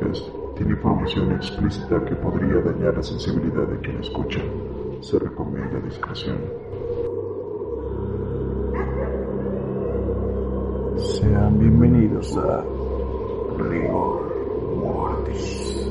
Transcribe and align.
podcast 0.00 0.28
tiene 0.56 0.72
información 0.72 1.32
explícita 1.32 2.04
que 2.04 2.14
podría 2.16 2.60
dañar 2.60 2.96
la 2.96 3.02
sensibilidad 3.02 3.66
de 3.66 3.78
quien 3.80 4.00
escucha. 4.00 4.40
Se 5.00 5.18
recomienda 5.18 5.80
discreción. 5.80 6.38
Sean 10.96 11.58
bienvenidos 11.58 12.36
a 12.36 12.64
Rigor 13.58 14.76
Mortis. 14.76 15.90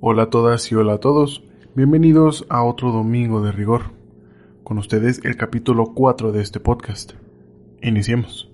Hola 0.00 0.24
a 0.24 0.30
todas 0.30 0.70
y 0.72 0.74
hola 0.74 0.94
a 0.94 0.98
todos. 0.98 1.44
Bienvenidos 1.74 2.44
a 2.48 2.64
otro 2.64 2.90
domingo 2.90 3.40
de 3.40 3.52
rigor. 3.52 3.82
Con 4.64 4.78
ustedes 4.78 5.24
el 5.24 5.36
capítulo 5.36 5.92
4 5.94 6.32
de 6.32 6.42
este 6.42 6.58
podcast. 6.58 7.12
Iniciemos. 7.82 8.51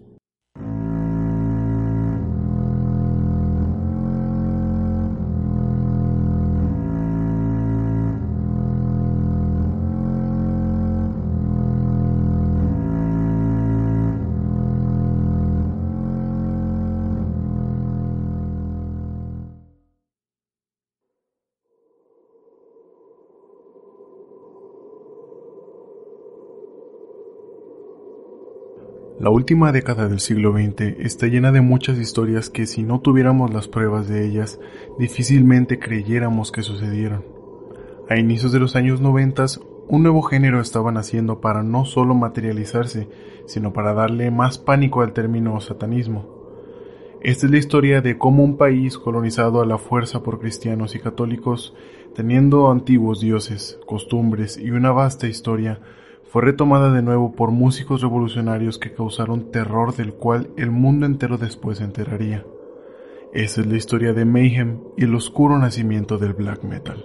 La 29.20 29.30
última 29.30 29.72
década 29.72 30.06
del 30.06 30.20
siglo 30.20 30.52
XX 30.52 30.80
está 31.00 31.27
llena 31.27 31.50
de 31.50 31.61
muchas 31.61 31.98
historias 31.98 32.50
que 32.50 32.69
si 32.69 32.84
no 32.84 33.00
tuviéramos 33.00 33.52
las 33.52 33.66
pruebas 33.66 34.06
de 34.06 34.24
ellas, 34.24 34.61
difícilmente 34.97 35.80
creyéramos 35.80 36.52
que 36.52 36.62
sucedieron. 36.62 37.24
A 38.08 38.16
inicios 38.16 38.52
de 38.52 38.61
los 38.61 38.77
años 38.77 39.00
90, 39.00 39.44
un 39.89 40.05
nuevo 40.05 40.22
género 40.22 40.61
estaba 40.61 40.92
naciendo 40.92 41.41
para 41.41 41.64
no 41.64 41.84
solo 41.84 42.14
materializarse, 42.14 43.08
sino 43.44 43.72
para 43.72 43.92
darle 43.92 44.30
más 44.30 44.56
pánico 44.58 45.00
al 45.00 45.12
término 45.14 45.58
satanismo. 45.61 46.39
Esta 47.20 47.46
es 47.46 47.52
la 47.52 47.58
historia 47.58 48.00
de 48.00 48.19
cómo 48.19 48.44
un 48.44 48.56
país 48.56 48.98
colonizado 48.98 49.61
a 49.61 49.66
la 49.66 49.78
fuerza 49.78 50.22
por 50.22 50.39
cristianos 50.39 50.94
y 50.94 51.00
católicos, 51.00 51.74
teniendo 52.14 52.70
antiguos 52.70 53.19
dioses, 53.19 53.80
costumbres 53.84 54.56
y 54.56 54.70
una 54.70 54.92
vasta 54.92 55.27
historia, 55.27 55.80
fue 56.30 56.42
retomada 56.42 56.92
de 56.92 57.00
nuevo 57.00 57.32
por 57.32 57.50
músicos 57.52 58.02
revolucionarios 58.02 58.78
que 58.78 58.92
causaron 58.92 59.50
terror 59.50 59.96
del 59.96 60.12
cual 60.12 60.50
el 60.58 60.70
mundo 60.70 61.06
entero 61.06 61.38
después 61.38 61.78
se 61.78 61.84
enteraría. 61.84 62.44
Esa 63.32 63.62
es 63.62 63.66
la 63.66 63.76
historia 63.76 64.12
de 64.12 64.26
Mayhem 64.26 64.80
y 64.96 65.04
el 65.04 65.14
oscuro 65.14 65.58
nacimiento 65.58 66.18
del 66.18 66.34
black 66.34 66.62
metal. 66.64 67.02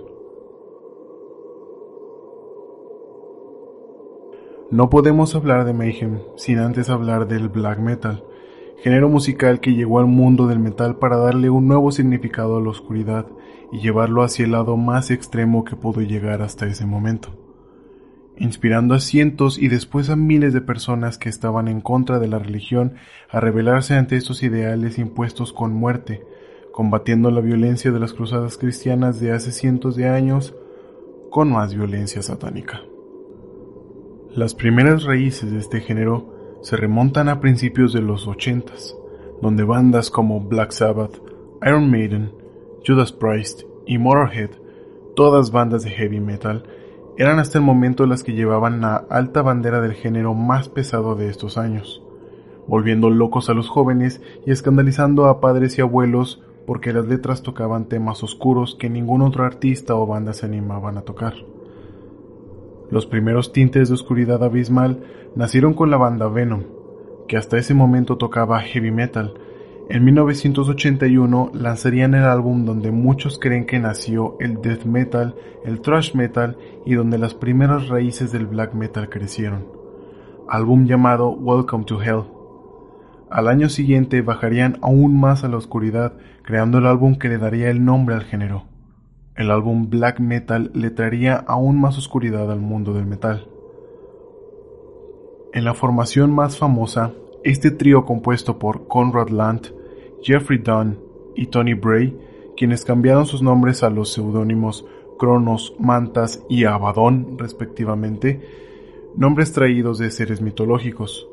No 4.72 4.90
podemos 4.90 5.36
hablar 5.36 5.64
de 5.64 5.74
Mayhem 5.74 6.20
sin 6.36 6.60
antes 6.60 6.90
hablar 6.90 7.28
del 7.28 7.48
black 7.48 7.80
metal, 7.80 8.26
género 8.78 9.08
musical 9.08 9.62
que 9.62 9.74
llegó 9.74 10.00
al 10.00 10.08
mundo 10.08 10.48
del 10.48 10.60
metal 10.60 10.98
para 10.98 11.16
darle 11.16 11.50
un 11.50 11.68
nuevo 11.68 11.92
significado 11.92 12.58
a 12.58 12.62
la 12.62 12.70
oscuridad 12.70 13.28
y 13.72 13.80
llevarlo 13.80 14.24
hacia 14.24 14.44
el 14.44 14.52
lado 14.52 14.76
más 14.76 15.12
extremo 15.12 15.64
que 15.64 15.78
pudo 15.78 16.02
llegar 16.02 16.42
hasta 16.42 16.66
ese 16.66 16.86
momento 16.86 17.43
inspirando 18.38 18.96
a 18.96 19.00
cientos 19.00 19.58
y 19.58 19.68
después 19.68 20.10
a 20.10 20.16
miles 20.16 20.54
de 20.54 20.62
personas 20.62 21.18
que 21.18 21.30
estaban 21.30 21.68
en 21.68 21.82
contra 21.82 22.20
de 22.20 22.28
la 22.28 22.40
religión 22.40 22.94
a 23.30 23.40
rebelarse 23.40 23.96
ante 23.96 24.16
estos 24.16 24.44
ideales 24.44 24.98
impuestos 24.98 25.54
con 25.54 25.74
muerte, 25.74 26.26
combatiendo 26.72 27.30
la 27.32 27.42
violencia 27.42 27.92
de 27.92 28.00
las 28.00 28.14
cruzadas 28.14 28.58
cristianas 28.58 29.20
de 29.20 29.32
hace 29.32 29.52
cientos 29.52 29.96
de 29.96 30.08
años 30.08 30.56
con 31.30 31.52
más 31.52 31.74
violencia 31.74 32.22
satánica. 32.22 32.82
Las 34.36 34.56
primeras 34.56 35.04
raíces 35.04 35.52
de 35.52 35.60
este 35.60 35.80
género 35.80 36.60
se 36.64 36.76
remontan 36.76 37.30
a 37.30 37.40
principios 37.40 37.94
de 37.94 38.02
los 38.02 38.28
ochentas, 38.28 38.96
donde 39.42 39.64
bandas 39.64 40.10
como 40.10 40.40
Black 40.40 40.72
Sabbath, 40.72 41.22
Iron 41.66 41.92
Maiden, 41.92 42.32
Judas 42.86 43.12
Priest 43.12 43.64
y 43.86 43.98
Motorhead, 43.98 44.52
todas 45.16 45.52
bandas 45.52 45.84
de 45.84 45.92
heavy 45.92 46.20
metal, 46.20 46.64
eran 47.18 47.40
hasta 47.40 47.60
el 47.60 47.64
momento 47.64 48.06
las 48.06 48.24
que 48.24 48.34
llevaban 48.34 48.82
la 48.82 48.96
alta 48.96 49.42
bandera 49.42 49.82
del 49.82 49.94
género 49.94 50.34
más 50.34 50.70
pesado 50.70 51.16
de 51.16 51.30
estos 51.30 51.58
años, 51.58 52.04
volviendo 52.68 53.10
locos 53.10 53.50
a 53.50 53.54
los 53.54 53.70
jóvenes 53.70 54.22
y 54.46 54.52
escandalizando 54.52 55.26
a 55.26 55.40
padres 55.40 55.78
y 55.78 55.82
abuelos 55.82 56.42
porque 56.66 56.94
las 56.94 57.06
letras 57.06 57.44
tocaban 57.44 57.86
temas 57.86 58.24
oscuros 58.24 58.76
que 58.76 58.90
ningún 58.90 59.22
otro 59.22 59.46
artista 59.46 59.96
o 59.96 60.08
banda 60.08 60.34
se 60.34 60.46
animaban 60.46 60.98
a 60.98 61.02
tocar. 61.02 61.34
Los 62.90 63.06
primeros 63.06 63.52
tintes 63.52 63.90
de 63.90 63.96
oscuridad 63.96 64.44
abismal 64.44 65.04
nacieron 65.36 65.74
con 65.74 65.92
la 65.92 65.98
banda 65.98 66.28
Venom, 66.28 66.64
que 67.28 67.38
hasta 67.38 67.58
ese 67.58 67.74
momento 67.74 68.18
tocaba 68.18 68.62
heavy 68.62 68.92
metal, 68.92 69.34
en 69.90 70.06
1981 70.06 71.52
lanzarían 71.54 72.14
el 72.14 72.24
álbum 72.24 72.66
donde 72.66 72.92
muchos 72.92 73.38
creen 73.38 73.66
que 73.66 73.80
nació 73.80 74.38
el 74.40 74.62
death 74.62 74.86
metal, 74.86 75.36
el 75.66 75.82
thrash 75.82 76.16
metal 76.16 76.58
y 76.86 76.94
donde 76.94 77.18
las 77.18 77.34
primeras 77.34 77.90
raíces 77.90 78.32
del 78.32 78.48
black 78.48 78.74
metal 78.74 79.10
crecieron. 79.10 79.68
Álbum 80.48 80.86
llamado 80.86 81.32
Welcome 81.32 81.84
to 81.86 82.02
Hell. 82.02 82.24
Al 83.30 83.48
año 83.48 83.68
siguiente 83.68 84.22
bajarían 84.22 84.78
aún 84.82 85.20
más 85.20 85.44
a 85.44 85.50
la 85.50 85.58
oscuridad, 85.58 86.14
creando 86.44 86.78
el 86.78 86.88
álbum 86.88 87.16
que 87.16 87.30
le 87.30 87.38
daría 87.38 87.70
el 87.70 87.84
nombre 87.84 88.16
al 88.16 88.24
género. 88.24 88.64
El 89.36 89.52
álbum 89.52 89.90
black 89.90 90.20
metal 90.20 90.72
le 90.74 90.92
traería 90.92 91.36
aún 91.36 91.82
más 91.82 91.98
oscuridad 91.98 92.52
al 92.52 92.60
mundo 92.60 92.94
del 92.94 93.06
metal. 93.06 93.48
En 95.54 95.66
la 95.66 95.74
formación 95.74 96.32
más 96.34 96.58
famosa, 96.58 97.14
este 97.44 97.72
trío 97.72 98.06
compuesto 98.06 98.58
por 98.58 98.88
Conrad 98.88 99.30
Land, 99.30 99.74
Jeffrey 100.22 100.60
Dunn 100.60 101.00
y 101.36 101.48
Tony 101.48 101.74
Bray, 101.74 102.18
quienes 102.56 102.86
cambiaron 102.86 103.26
sus 103.26 103.42
nombres 103.42 103.84
a 103.84 103.90
los 103.90 104.14
seudónimos 104.14 104.86
Cronos, 105.18 105.76
Mantas 105.80 106.44
y 106.50 106.66
Abaddon 106.66 107.38
respectivamente, 107.38 108.42
nombres 109.16 109.54
traídos 109.54 109.98
de 109.98 110.12
seres 110.12 110.42
mitológicos. 110.42 111.28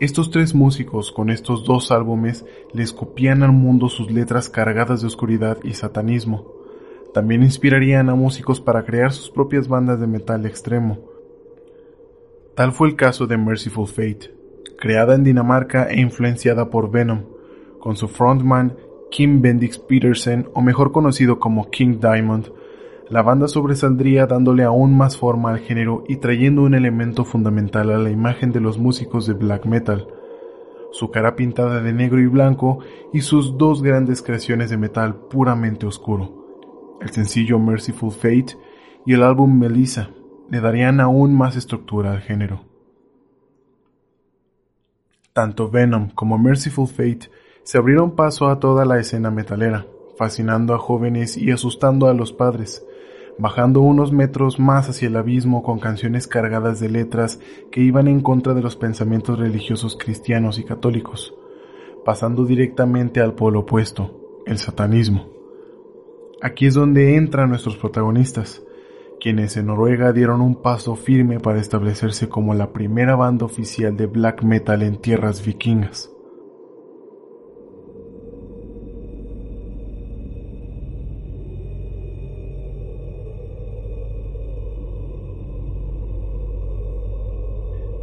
Estos 0.00 0.30
tres 0.30 0.54
músicos 0.54 1.12
con 1.12 1.30
estos 1.30 1.64
dos 1.64 1.92
álbumes 1.92 2.44
le 2.72 2.82
escupían 2.82 3.42
al 3.42 3.52
mundo 3.52 3.88
sus 3.88 4.10
letras 4.10 4.48
cargadas 4.48 5.00
de 5.00 5.06
oscuridad 5.06 5.58
y 5.62 5.74
satanismo. 5.74 6.52
También 7.12 7.44
inspirarían 7.44 8.08
a 8.08 8.16
músicos 8.16 8.60
para 8.60 8.84
crear 8.84 9.12
sus 9.12 9.30
propias 9.30 9.68
bandas 9.68 10.00
de 10.00 10.08
metal 10.08 10.46
extremo. 10.46 10.98
Tal 12.56 12.72
fue 12.72 12.88
el 12.88 12.96
caso 12.96 13.26
de 13.26 13.38
Merciful 13.38 13.86
Fate, 13.86 14.34
creada 14.78 15.14
en 15.14 15.24
Dinamarca 15.24 15.88
e 15.88 16.00
influenciada 16.00 16.70
por 16.70 16.90
Venom, 16.90 17.22
con 17.78 17.96
su 17.96 18.08
frontman 18.08 18.76
Kim 19.10 19.40
Bendix 19.40 19.78
Petersen, 19.78 20.48
o 20.54 20.62
mejor 20.62 20.92
conocido 20.92 21.38
como 21.38 21.70
King 21.70 21.98
Diamond, 22.00 22.48
la 23.10 23.22
banda 23.22 23.48
sobresaldría 23.48 24.26
dándole 24.26 24.64
aún 24.64 24.96
más 24.96 25.16
forma 25.16 25.50
al 25.50 25.58
género 25.58 26.04
y 26.08 26.16
trayendo 26.16 26.62
un 26.62 26.74
elemento 26.74 27.24
fundamental 27.24 27.90
a 27.90 27.98
la 27.98 28.10
imagen 28.10 28.50
de 28.50 28.60
los 28.60 28.78
músicos 28.78 29.26
de 29.26 29.34
black 29.34 29.66
metal, 29.66 30.08
su 30.90 31.10
cara 31.10 31.36
pintada 31.36 31.80
de 31.82 31.92
negro 31.92 32.20
y 32.20 32.26
blanco 32.26 32.78
y 33.12 33.20
sus 33.20 33.58
dos 33.58 33.82
grandes 33.82 34.22
creaciones 34.22 34.70
de 34.70 34.78
metal 34.78 35.16
puramente 35.28 35.86
oscuro, 35.86 36.98
el 37.00 37.10
sencillo 37.10 37.58
Merciful 37.58 38.10
Fate 38.12 38.56
y 39.04 39.12
el 39.12 39.22
álbum 39.22 39.58
Melissa, 39.58 40.10
le 40.50 40.60
darían 40.60 41.00
aún 41.00 41.36
más 41.36 41.56
estructura 41.56 42.12
al 42.12 42.20
género. 42.20 42.73
Tanto 45.34 45.68
Venom 45.68 46.10
como 46.10 46.38
Merciful 46.38 46.86
Fate 46.86 47.28
se 47.64 47.76
abrieron 47.76 48.12
paso 48.12 48.46
a 48.46 48.60
toda 48.60 48.84
la 48.84 49.00
escena 49.00 49.32
metalera, 49.32 49.84
fascinando 50.16 50.74
a 50.74 50.78
jóvenes 50.78 51.36
y 51.36 51.50
asustando 51.50 52.06
a 52.06 52.14
los 52.14 52.32
padres, 52.32 52.86
bajando 53.36 53.80
unos 53.80 54.12
metros 54.12 54.60
más 54.60 54.88
hacia 54.88 55.08
el 55.08 55.16
abismo 55.16 55.64
con 55.64 55.80
canciones 55.80 56.28
cargadas 56.28 56.78
de 56.78 56.88
letras 56.88 57.40
que 57.72 57.80
iban 57.80 58.06
en 58.06 58.20
contra 58.20 58.54
de 58.54 58.62
los 58.62 58.76
pensamientos 58.76 59.36
religiosos 59.36 59.96
cristianos 59.96 60.60
y 60.60 60.62
católicos, 60.62 61.34
pasando 62.04 62.44
directamente 62.44 63.20
al 63.20 63.34
polo 63.34 63.60
opuesto, 63.60 64.42
el 64.46 64.58
satanismo. 64.58 65.28
Aquí 66.42 66.66
es 66.66 66.74
donde 66.74 67.16
entran 67.16 67.48
nuestros 67.48 67.76
protagonistas, 67.76 68.63
quienes 69.24 69.56
en 69.56 69.68
Noruega 69.68 70.12
dieron 70.12 70.42
un 70.42 70.54
paso 70.54 70.96
firme 70.96 71.40
para 71.40 71.58
establecerse 71.58 72.28
como 72.28 72.52
la 72.52 72.74
primera 72.74 73.16
banda 73.16 73.46
oficial 73.46 73.96
de 73.96 74.04
black 74.04 74.42
metal 74.42 74.82
en 74.82 74.98
tierras 74.98 75.42
vikingas. 75.42 76.12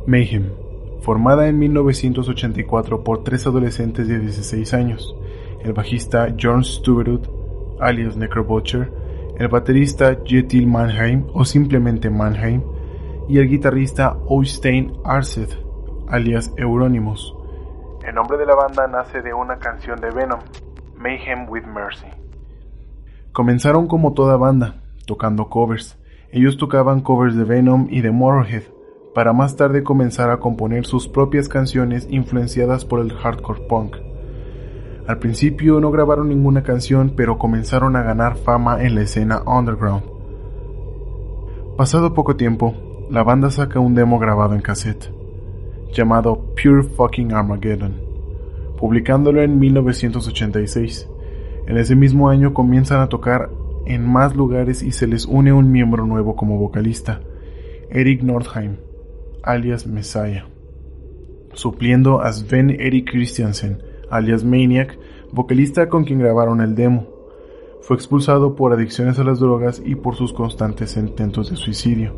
Mayhem 0.07 0.49
formada 1.01 1.47
en 1.47 1.59
1984 1.59 3.03
por 3.03 3.23
tres 3.23 3.45
adolescentes 3.45 4.07
de 4.07 4.17
16 4.17 4.73
años, 4.73 5.15
el 5.63 5.73
bajista 5.73 6.35
John 6.41 6.63
Stuberud, 6.63 7.21
alias 7.79 8.17
Necrobutcher, 8.17 9.00
el 9.37 9.47
baterista 9.47 10.17
Jetil 10.25 10.67
Mannheim 10.67 11.25
o 11.33 11.45
simplemente 11.45 12.09
Mannheim, 12.09 12.63
y 13.27 13.37
el 13.37 13.47
guitarrista 13.47 14.17
Oystein 14.27 14.93
Arset, 15.05 15.57
alias 16.07 16.53
Euronymous. 16.57 17.33
El 18.05 18.15
nombre 18.15 18.37
de 18.37 18.45
la 18.45 18.55
banda 18.55 18.87
nace 18.87 19.21
de 19.21 19.33
una 19.33 19.57
canción 19.57 19.99
de 20.01 20.09
Venom, 20.09 20.39
Mayhem 20.97 21.49
with 21.49 21.63
Mercy. 21.63 22.07
Comenzaron 23.31 23.87
como 23.87 24.13
toda 24.13 24.37
banda, 24.37 24.81
tocando 25.05 25.49
covers. 25.49 25.97
Ellos 26.31 26.57
tocaban 26.57 27.01
covers 27.01 27.35
de 27.35 27.43
Venom 27.43 27.87
y 27.89 28.01
de 28.01 28.11
Motorhead, 28.11 28.63
para 29.13 29.33
más 29.33 29.55
tarde 29.55 29.83
comenzar 29.83 30.29
a 30.29 30.37
componer 30.37 30.85
sus 30.85 31.07
propias 31.07 31.47
canciones 31.47 32.07
influenciadas 32.09 32.85
por 32.85 32.99
el 32.99 33.13
hardcore 33.13 33.61
punk. 33.67 33.97
Al 35.07 35.17
principio 35.17 35.79
no 35.79 35.91
grabaron 35.91 36.29
ninguna 36.29 36.63
canción, 36.63 37.13
pero 37.15 37.37
comenzaron 37.37 37.95
a 37.95 38.03
ganar 38.03 38.37
fama 38.37 38.83
en 38.83 38.95
la 38.95 39.01
escena 39.01 39.41
underground. 39.45 40.03
Pasado 41.75 42.13
poco 42.13 42.35
tiempo, 42.35 42.75
la 43.09 43.23
banda 43.23 43.49
saca 43.49 43.79
un 43.79 43.95
demo 43.95 44.19
grabado 44.19 44.53
en 44.53 44.61
cassette, 44.61 45.11
llamado 45.91 46.53
Pure 46.55 46.83
Fucking 46.83 47.33
Armageddon, 47.33 47.95
publicándolo 48.77 49.41
en 49.41 49.59
1986. 49.59 51.09
En 51.67 51.77
ese 51.77 51.95
mismo 51.95 52.29
año 52.29 52.53
comienzan 52.53 53.01
a 53.01 53.09
tocar 53.09 53.49
en 53.85 54.07
más 54.07 54.35
lugares 54.35 54.83
y 54.83 54.91
se 54.91 55.07
les 55.07 55.25
une 55.25 55.51
un 55.51 55.71
miembro 55.71 56.05
nuevo 56.05 56.35
como 56.35 56.57
vocalista, 56.57 57.21
Eric 57.89 58.21
Nordheim, 58.21 58.77
alias 59.43 59.87
Messiah, 59.87 60.45
supliendo 61.53 62.21
a 62.21 62.31
Sven 62.31 62.69
Eric 62.69 63.09
Christiansen, 63.11 63.81
alias 64.11 64.43
Maniac, 64.43 64.97
vocalista 65.31 65.89
con 65.89 66.03
quien 66.03 66.19
grabaron 66.19 66.61
el 66.61 66.75
demo. 66.75 67.07
Fue 67.81 67.95
expulsado 67.95 68.55
por 68.55 68.73
adicciones 68.73 69.17
a 69.17 69.23
las 69.23 69.39
drogas 69.39 69.81
y 69.83 69.95
por 69.95 70.15
sus 70.15 70.33
constantes 70.33 70.97
intentos 70.97 71.49
de 71.49 71.55
suicidio. 71.55 72.13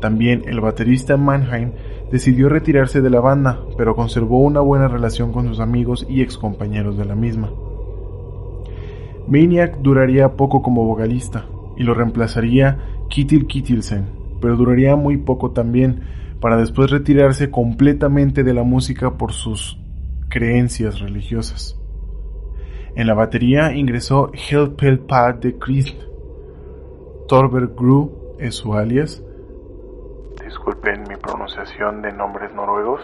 También 0.00 0.42
el 0.46 0.60
baterista 0.60 1.16
Mannheim 1.16 1.72
decidió 2.10 2.48
retirarse 2.48 3.00
de 3.00 3.10
la 3.10 3.20
banda, 3.20 3.60
pero 3.76 3.94
conservó 3.94 4.40
una 4.40 4.60
buena 4.60 4.88
relación 4.88 5.32
con 5.32 5.46
sus 5.46 5.60
amigos 5.60 6.06
y 6.08 6.22
excompañeros 6.22 6.96
de 6.96 7.04
la 7.04 7.14
misma. 7.14 7.50
Maniac 9.28 9.78
duraría 9.78 10.36
poco 10.36 10.62
como 10.62 10.84
vocalista 10.84 11.46
y 11.76 11.82
lo 11.82 11.94
reemplazaría 11.94 12.78
Kittil 13.08 13.46
Kittilsen, 13.46 14.06
pero 14.40 14.56
duraría 14.56 14.96
muy 14.96 15.16
poco 15.16 15.50
también, 15.50 16.00
para 16.40 16.56
después 16.56 16.90
retirarse 16.90 17.50
completamente 17.50 18.44
de 18.44 18.54
la 18.54 18.62
música 18.62 19.16
por 19.16 19.32
sus 19.32 19.78
creencias 20.28 21.00
religiosas. 21.00 21.78
En 22.94 23.06
la 23.06 23.14
batería 23.14 23.72
ingresó 23.74 24.30
Helpelpad 24.32 25.34
de 25.34 25.58
Christ. 25.58 26.00
Torber 27.28 27.68
Gru 27.68 28.36
es 28.38 28.54
su 28.54 28.72
alias. 28.74 29.22
Disculpen 30.42 31.02
mi 31.08 31.16
pronunciación 31.16 32.00
de 32.02 32.12
nombres 32.12 32.54
noruegos, 32.54 33.00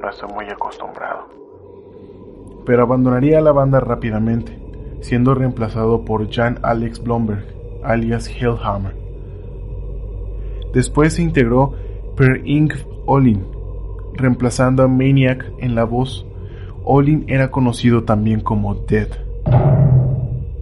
no 0.00 0.10
estoy 0.10 0.32
muy 0.32 0.46
acostumbrado. 0.46 1.28
Pero 2.66 2.82
abandonaría 2.82 3.40
la 3.40 3.52
banda 3.52 3.80
rápidamente, 3.80 4.58
siendo 5.00 5.34
reemplazado 5.34 6.04
por 6.04 6.30
Jan 6.30 6.58
Alex 6.62 7.02
Blomberg, 7.02 7.44
alias 7.82 8.28
Hellhammer. 8.28 8.94
Después 10.74 11.14
se 11.14 11.22
integró 11.22 11.72
Per 12.16 12.42
Ingv 12.44 12.86
Olin, 13.06 13.46
reemplazando 14.14 14.82
a 14.82 14.88
Maniac 14.88 15.44
en 15.58 15.74
la 15.74 15.84
voz. 15.84 16.26
Olin 16.84 17.24
era 17.28 17.50
conocido 17.50 18.04
también 18.04 18.40
como 18.40 18.74
Dead, 18.74 19.08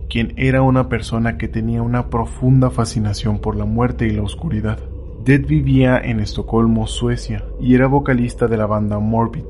quien 0.09 0.35
era 0.37 0.63
una 0.63 0.89
persona 0.89 1.39
que 1.39 1.49
tenía 1.49 1.83
una 1.83 2.11
profunda 2.11 2.71
fascinación 2.71 3.39
por 3.39 3.57
la 3.57 3.65
muerte 3.65 4.07
y 4.07 4.11
la 4.11 4.23
oscuridad. 4.23 4.79
Dead 5.25 5.41
vivía 5.47 5.99
en 5.99 6.21
Estocolmo, 6.21 6.87
Suecia, 6.87 7.45
y 7.61 7.75
era 7.75 7.87
vocalista 7.87 8.47
de 8.47 8.57
la 8.57 8.67
banda 8.67 8.99
Morbid, 8.99 9.45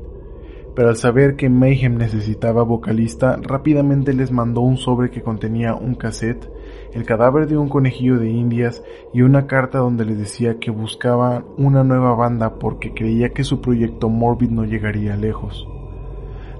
pero 0.75 0.89
al 0.89 0.95
saber 0.95 1.35
que 1.35 1.49
Mayhem 1.49 1.97
necesitaba 1.97 2.63
vocalista, 2.63 3.39
rápidamente 3.41 4.13
les 4.13 4.31
mandó 4.31 4.61
un 4.61 4.77
sobre 4.77 5.09
que 5.09 5.21
contenía 5.21 5.75
un 5.75 5.95
cassette 5.95 6.49
el 6.93 7.05
cadáver 7.05 7.47
de 7.47 7.57
un 7.57 7.69
conejillo 7.69 8.17
de 8.17 8.29
indias 8.29 8.83
y 9.13 9.21
una 9.21 9.47
carta 9.47 9.79
donde 9.79 10.05
le 10.05 10.15
decía 10.15 10.59
que 10.59 10.71
buscaba 10.71 11.43
una 11.57 11.83
nueva 11.83 12.15
banda 12.15 12.55
porque 12.55 12.93
creía 12.93 13.29
que 13.29 13.43
su 13.43 13.61
proyecto 13.61 14.09
Morbid 14.09 14.49
no 14.49 14.65
llegaría 14.65 15.15
lejos. 15.15 15.67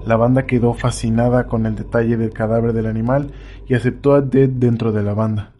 La 0.06 0.16
banda 0.16 0.46
quedó 0.46 0.72
fascinada 0.72 1.46
con 1.46 1.66
el 1.66 1.76
detalle 1.76 2.16
del 2.16 2.32
cadáver 2.32 2.72
del 2.72 2.86
animal 2.86 3.32
y 3.66 3.74
aceptó 3.74 4.14
a 4.14 4.22
Dead 4.22 4.48
dentro 4.48 4.92
de 4.92 5.02
la 5.02 5.12
banda. 5.12 5.52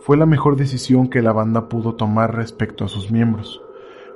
Fue 0.00 0.16
la 0.16 0.26
mejor 0.26 0.56
decisión 0.56 1.08
que 1.08 1.22
la 1.22 1.32
banda 1.32 1.68
pudo 1.68 1.94
tomar 1.94 2.34
respecto 2.34 2.84
a 2.84 2.88
sus 2.88 3.10
miembros, 3.10 3.62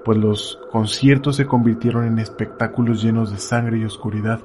pues 0.05 0.19
los 0.19 0.59
conciertos 0.71 1.37
se 1.37 1.47
convirtieron 1.47 2.07
en 2.07 2.19
espectáculos 2.19 3.03
llenos 3.03 3.31
de 3.31 3.39
sangre 3.39 3.79
y 3.79 3.85
oscuridad. 3.85 4.41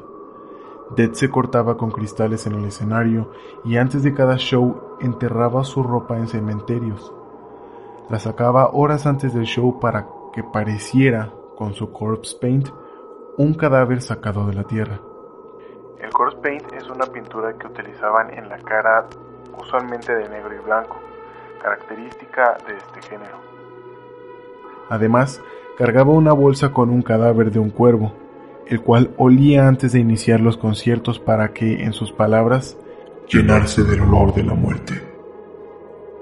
Dead 0.95 1.11
se 1.13 1.29
cortaba 1.29 1.77
con 1.77 1.91
cristales 1.91 2.47
en 2.47 2.53
el 2.53 2.65
escenario 2.65 3.31
y 3.65 3.77
antes 3.77 4.03
de 4.03 4.13
cada 4.13 4.37
show 4.37 4.97
enterraba 5.01 5.65
su 5.65 5.83
ropa 5.83 6.17
en 6.17 6.27
cementerios. 6.27 7.13
La 8.09 8.19
sacaba 8.19 8.69
horas 8.71 9.05
antes 9.05 9.33
del 9.33 9.45
show 9.45 9.79
para 9.81 10.07
que 10.37 10.43
pareciera, 10.43 11.33
con 11.57 11.73
su 11.73 11.91
corpse 11.91 12.37
paint, 12.39 12.69
un 13.37 13.55
cadáver 13.55 14.03
sacado 14.03 14.45
de 14.45 14.53
la 14.53 14.65
tierra. 14.65 14.99
El 15.99 16.11
corpse 16.11 16.37
paint 16.43 16.73
es 16.73 16.87
una 16.91 17.07
pintura 17.07 17.57
que 17.57 17.65
utilizaban 17.65 18.31
en 18.31 18.47
la 18.47 18.59
cara 18.59 19.07
usualmente 19.57 20.13
de 20.13 20.29
negro 20.29 20.53
y 20.53 20.59
blanco, 20.59 20.99
característica 21.59 22.55
de 22.67 22.77
este 22.77 23.01
género. 23.09 23.39
Además, 24.91 25.41
cargaba 25.75 26.11
una 26.11 26.33
bolsa 26.33 26.71
con 26.71 26.91
un 26.91 27.01
cadáver 27.01 27.49
de 27.49 27.57
un 27.57 27.71
cuervo, 27.71 28.13
el 28.67 28.79
cual 28.81 29.15
olía 29.17 29.67
antes 29.67 29.93
de 29.93 29.99
iniciar 30.01 30.39
los 30.39 30.55
conciertos 30.55 31.17
para 31.19 31.47
que, 31.47 31.83
en 31.83 31.93
sus 31.93 32.11
palabras, 32.11 32.77
llenarse 33.27 33.81
del 33.81 34.01
olor 34.01 34.35
de 34.35 34.43
la 34.43 34.53
muerte. 34.53 35.06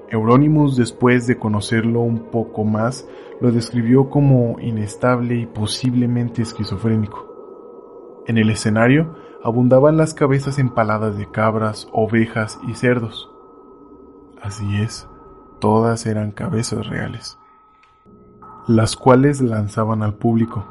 Euronymous, 0.10 0.76
después 0.76 1.28
de 1.28 1.38
conocerlo 1.38 2.02
un 2.02 2.32
poco 2.32 2.64
más, 2.64 3.08
lo 3.42 3.52
describió 3.52 4.10
como 4.10 4.60
inestable 4.60 5.36
y 5.36 5.46
posiblemente 5.46 6.42
esquizofrénico. 6.42 8.24
En 8.28 8.38
el 8.38 8.50
escenario 8.50 9.16
abundaban 9.44 9.98
las 9.98 10.14
cabezas 10.14 10.58
empaladas 10.58 11.18
de 11.18 11.30
cabras, 11.30 11.88
ovejas 11.92 12.60
y 12.68 12.74
cerdos. 12.74 13.30
Así 14.42 14.82
es, 14.82 15.08
todas 15.60 16.06
eran 16.06 16.32
cabezas 16.32 16.88
reales, 16.88 17.38
las 18.68 18.96
cuales 18.96 19.42
lanzaban 19.42 20.04
al 20.04 20.16
público 20.16 20.66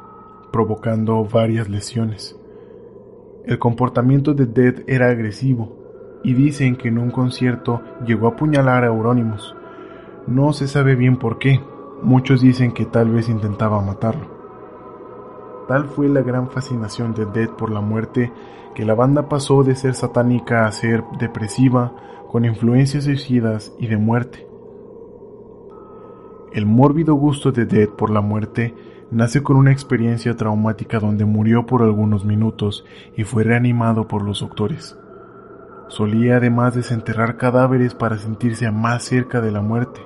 provocando 0.52 1.24
varias 1.24 1.68
lesiones. 1.68 2.38
El 3.44 3.58
comportamiento 3.58 4.34
de 4.34 4.46
Dead 4.46 4.84
era 4.86 5.08
agresivo 5.08 5.83
y 6.24 6.34
dicen 6.34 6.74
que 6.76 6.88
en 6.88 6.98
un 6.98 7.10
concierto 7.10 7.82
llegó 8.04 8.26
a 8.26 8.30
apuñalar 8.30 8.82
a 8.82 8.88
Euronymous. 8.88 9.54
No 10.26 10.52
se 10.52 10.66
sabe 10.66 10.96
bien 10.96 11.18
por 11.18 11.38
qué, 11.38 11.60
muchos 12.02 12.40
dicen 12.40 12.72
que 12.72 12.86
tal 12.86 13.10
vez 13.10 13.28
intentaba 13.28 13.80
matarlo. 13.82 14.34
Tal 15.68 15.84
fue 15.84 16.08
la 16.08 16.22
gran 16.22 16.50
fascinación 16.50 17.14
de 17.14 17.26
Dead 17.26 17.50
por 17.50 17.70
la 17.70 17.80
muerte 17.80 18.32
que 18.74 18.84
la 18.84 18.94
banda 18.94 19.28
pasó 19.28 19.62
de 19.62 19.76
ser 19.76 19.94
satánica 19.94 20.66
a 20.66 20.72
ser 20.72 21.04
depresiva, 21.18 21.94
con 22.30 22.44
influencias 22.44 23.04
suicidas 23.04 23.72
y 23.78 23.86
de 23.86 23.96
muerte. 23.96 24.48
El 26.52 26.66
mórbido 26.66 27.14
gusto 27.14 27.52
de 27.52 27.64
Dead 27.64 27.88
por 27.88 28.10
la 28.10 28.20
muerte 28.20 28.74
nace 29.10 29.42
con 29.42 29.56
una 29.56 29.72
experiencia 29.72 30.36
traumática 30.36 30.98
donde 30.98 31.24
murió 31.24 31.66
por 31.66 31.82
algunos 31.82 32.24
minutos 32.24 32.84
y 33.16 33.24
fue 33.24 33.44
reanimado 33.44 34.08
por 34.08 34.22
los 34.22 34.40
doctores. 34.40 34.98
Solía 35.88 36.36
además 36.36 36.74
desenterrar 36.74 37.36
cadáveres 37.36 37.94
para 37.94 38.18
sentirse 38.18 38.70
más 38.70 39.04
cerca 39.04 39.40
de 39.40 39.50
la 39.50 39.60
muerte. 39.60 40.00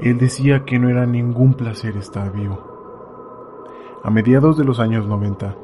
Él 0.00 0.18
decía 0.18 0.64
que 0.64 0.78
no 0.78 0.88
era 0.88 1.06
ningún 1.06 1.54
placer 1.54 1.96
estar 1.96 2.32
vivo. 2.32 2.70
A 4.02 4.10
mediados 4.10 4.56
de 4.56 4.64
los 4.64 4.80
años 4.80 5.06
90, 5.06 5.54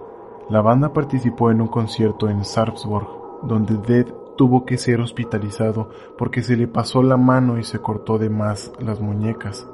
la 0.50 0.61
banda 0.61 0.93
participó 0.93 1.50
en 1.50 1.61
un 1.61 1.69
concierto 1.69 2.28
en 2.28 2.45
Sarpsborg, 2.45 3.09
donde 3.43 3.76
Dead 3.76 4.07
tuvo 4.37 4.64
que 4.64 4.78
ser 4.78 5.00
hospitalizado 5.00 5.88
porque 6.19 6.43
se 6.43 6.57
le 6.57 6.69
pasó 6.69 7.02
la 7.02 7.16
mano 7.16 7.59
y 7.59 7.64
se 7.64 7.81
cortó 7.81 8.19
de 8.19 8.31
más 8.31 8.73
las 8.78 9.00
muñecas. 9.00 9.66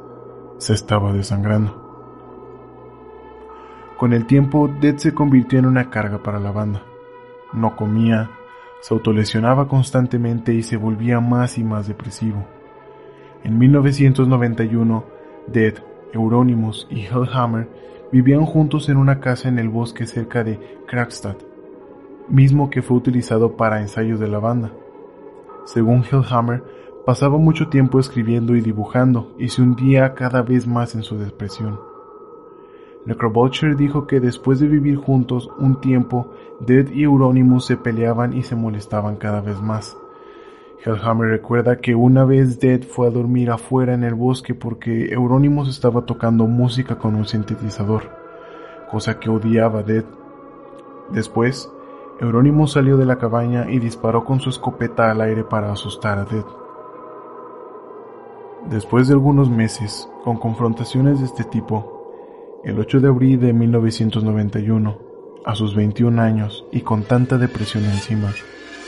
Se 0.59 0.73
estaba 0.75 1.13
desangrando. 1.13 1.83
Con 3.99 4.13
el 4.13 4.27
tiempo, 4.27 4.69
Dead 4.81 4.97
se 4.97 5.15
convirtió 5.15 5.59
en 5.59 5.67
una 5.67 5.91
carga 5.91 6.23
para 6.23 6.41
la 6.41 6.53
banda. 6.53 6.83
No 7.53 7.77
comía, 7.77 8.31
se 8.83 8.93
autolesionaba 8.93 9.69
constantemente 9.69 10.53
y 10.53 10.65
se 10.65 10.77
volvía 10.77 11.21
más 11.21 11.57
y 11.57 11.63
más 11.63 11.87
depresivo. 11.87 12.45
En 13.45 13.57
1991, 13.57 15.05
Dead, 15.47 15.75
Euronymous 16.13 16.89
y 16.91 17.07
Hellhammer 17.07 17.69
vivían 18.11 18.45
juntos 18.45 18.89
en 18.89 18.97
una 18.97 19.21
casa 19.21 19.49
en 19.49 19.61
el 19.61 19.69
bosque 19.69 20.05
cerca 20.05 20.43
de 20.43 20.59
Krakstad, 20.89 21.37
mismo 22.29 22.71
que 22.71 22.83
fue 22.83 22.97
utilizado 22.97 23.57
para 23.57 23.81
ensayos 23.81 24.19
de 24.19 24.27
la 24.27 24.41
banda. 24.41 24.73
Según 25.65 26.03
Hellhammer, 26.03 26.65
pasaba 27.07 27.39
mucho 27.39 27.69
tiempo 27.69 28.01
escribiendo 28.01 28.57
y 28.57 28.63
dibujando 28.63 29.33
y 29.39 29.49
se 29.49 29.63
hundía 29.63 30.15
cada 30.15 30.43
vez 30.43 30.67
más 30.67 30.97
en 30.97 31.05
su 31.05 31.17
depresión. 31.19 31.92
Necrobulcher 33.05 33.77
dijo 33.77 34.07
que 34.07 34.21
después 34.21 34.61
de 34.61 34.69
vivir 34.69 34.97
juntos 34.97 35.51
un 35.59 35.81
tiempo, 35.81 36.29
Dead 36.61 36.89
y 36.93 37.03
Euronymous 37.03 37.67
se 37.67 37.77
peleaban 37.77 38.33
y 38.33 38.43
se 38.43 38.55
molestaban 38.55 39.17
cada 39.17 39.41
vez 39.41 39.61
más. 39.61 39.97
Hellhammer 40.85 41.29
recuerda 41.29 41.79
que 41.79 41.95
una 41.95 42.25
vez 42.25 42.61
Dead 42.61 42.83
fue 42.83 43.09
a 43.09 43.11
dormir 43.11 43.51
afuera 43.51 43.95
en 43.95 44.05
el 44.05 44.15
bosque 44.15 44.55
porque 44.55 45.13
Euronymous 45.13 45.69
estaba 45.69 46.03
tocando 46.03 46.47
música 46.47 46.99
con 46.99 47.17
un 47.17 47.25
sintetizador, 47.25 48.05
cosa 48.91 49.19
que 49.19 49.31
odiaba 49.31 49.83
Dead. 49.83 50.05
Después, 51.11 51.71
Euronymous 52.21 52.73
salió 52.73 52.97
de 52.97 53.07
la 53.07 53.19
cabaña 53.19 53.69
y 53.69 53.81
disparó 53.81 54.25
con 54.25 54.39
su 54.39 54.51
escopeta 54.51 55.11
al 55.11 55.21
aire 55.21 55.43
para 55.43 55.73
asustar 55.73 56.19
a 56.19 56.25
Dead. 56.25 56.45
Después 58.71 59.09
de 59.09 59.15
algunos 59.15 59.51
meses, 59.51 60.09
con 60.23 60.37
confrontaciones 60.37 61.19
de 61.19 61.27
este 61.27 61.43
tipo, 61.43 62.02
el 62.65 62.79
8 62.79 63.01
de 63.01 63.09
abril 63.09 63.41
de 63.41 63.53
1991, 63.53 64.99
a 65.45 65.55
sus 65.55 65.75
21 65.75 66.21
años 66.23 66.65
y 66.71 66.81
con 66.83 67.03
tanta 67.03 67.39
depresión 67.39 67.85
encima, 67.85 68.33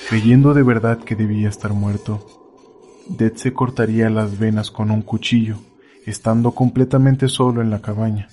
creyendo 0.09 0.54
de 0.54 0.62
verdad 0.62 0.99
que 0.99 1.16
debía 1.16 1.49
estar 1.49 1.73
muerto, 1.73 2.25
Dead 3.09 3.35
se 3.35 3.52
cortaría 3.52 4.09
las 4.09 4.38
venas 4.38 4.71
con 4.71 4.90
un 4.90 5.02
cuchillo, 5.02 5.57
estando 6.07 6.52
completamente 6.52 7.28
solo 7.28 7.61
en 7.61 7.71
la 7.71 7.83
cabaña. 7.83 8.28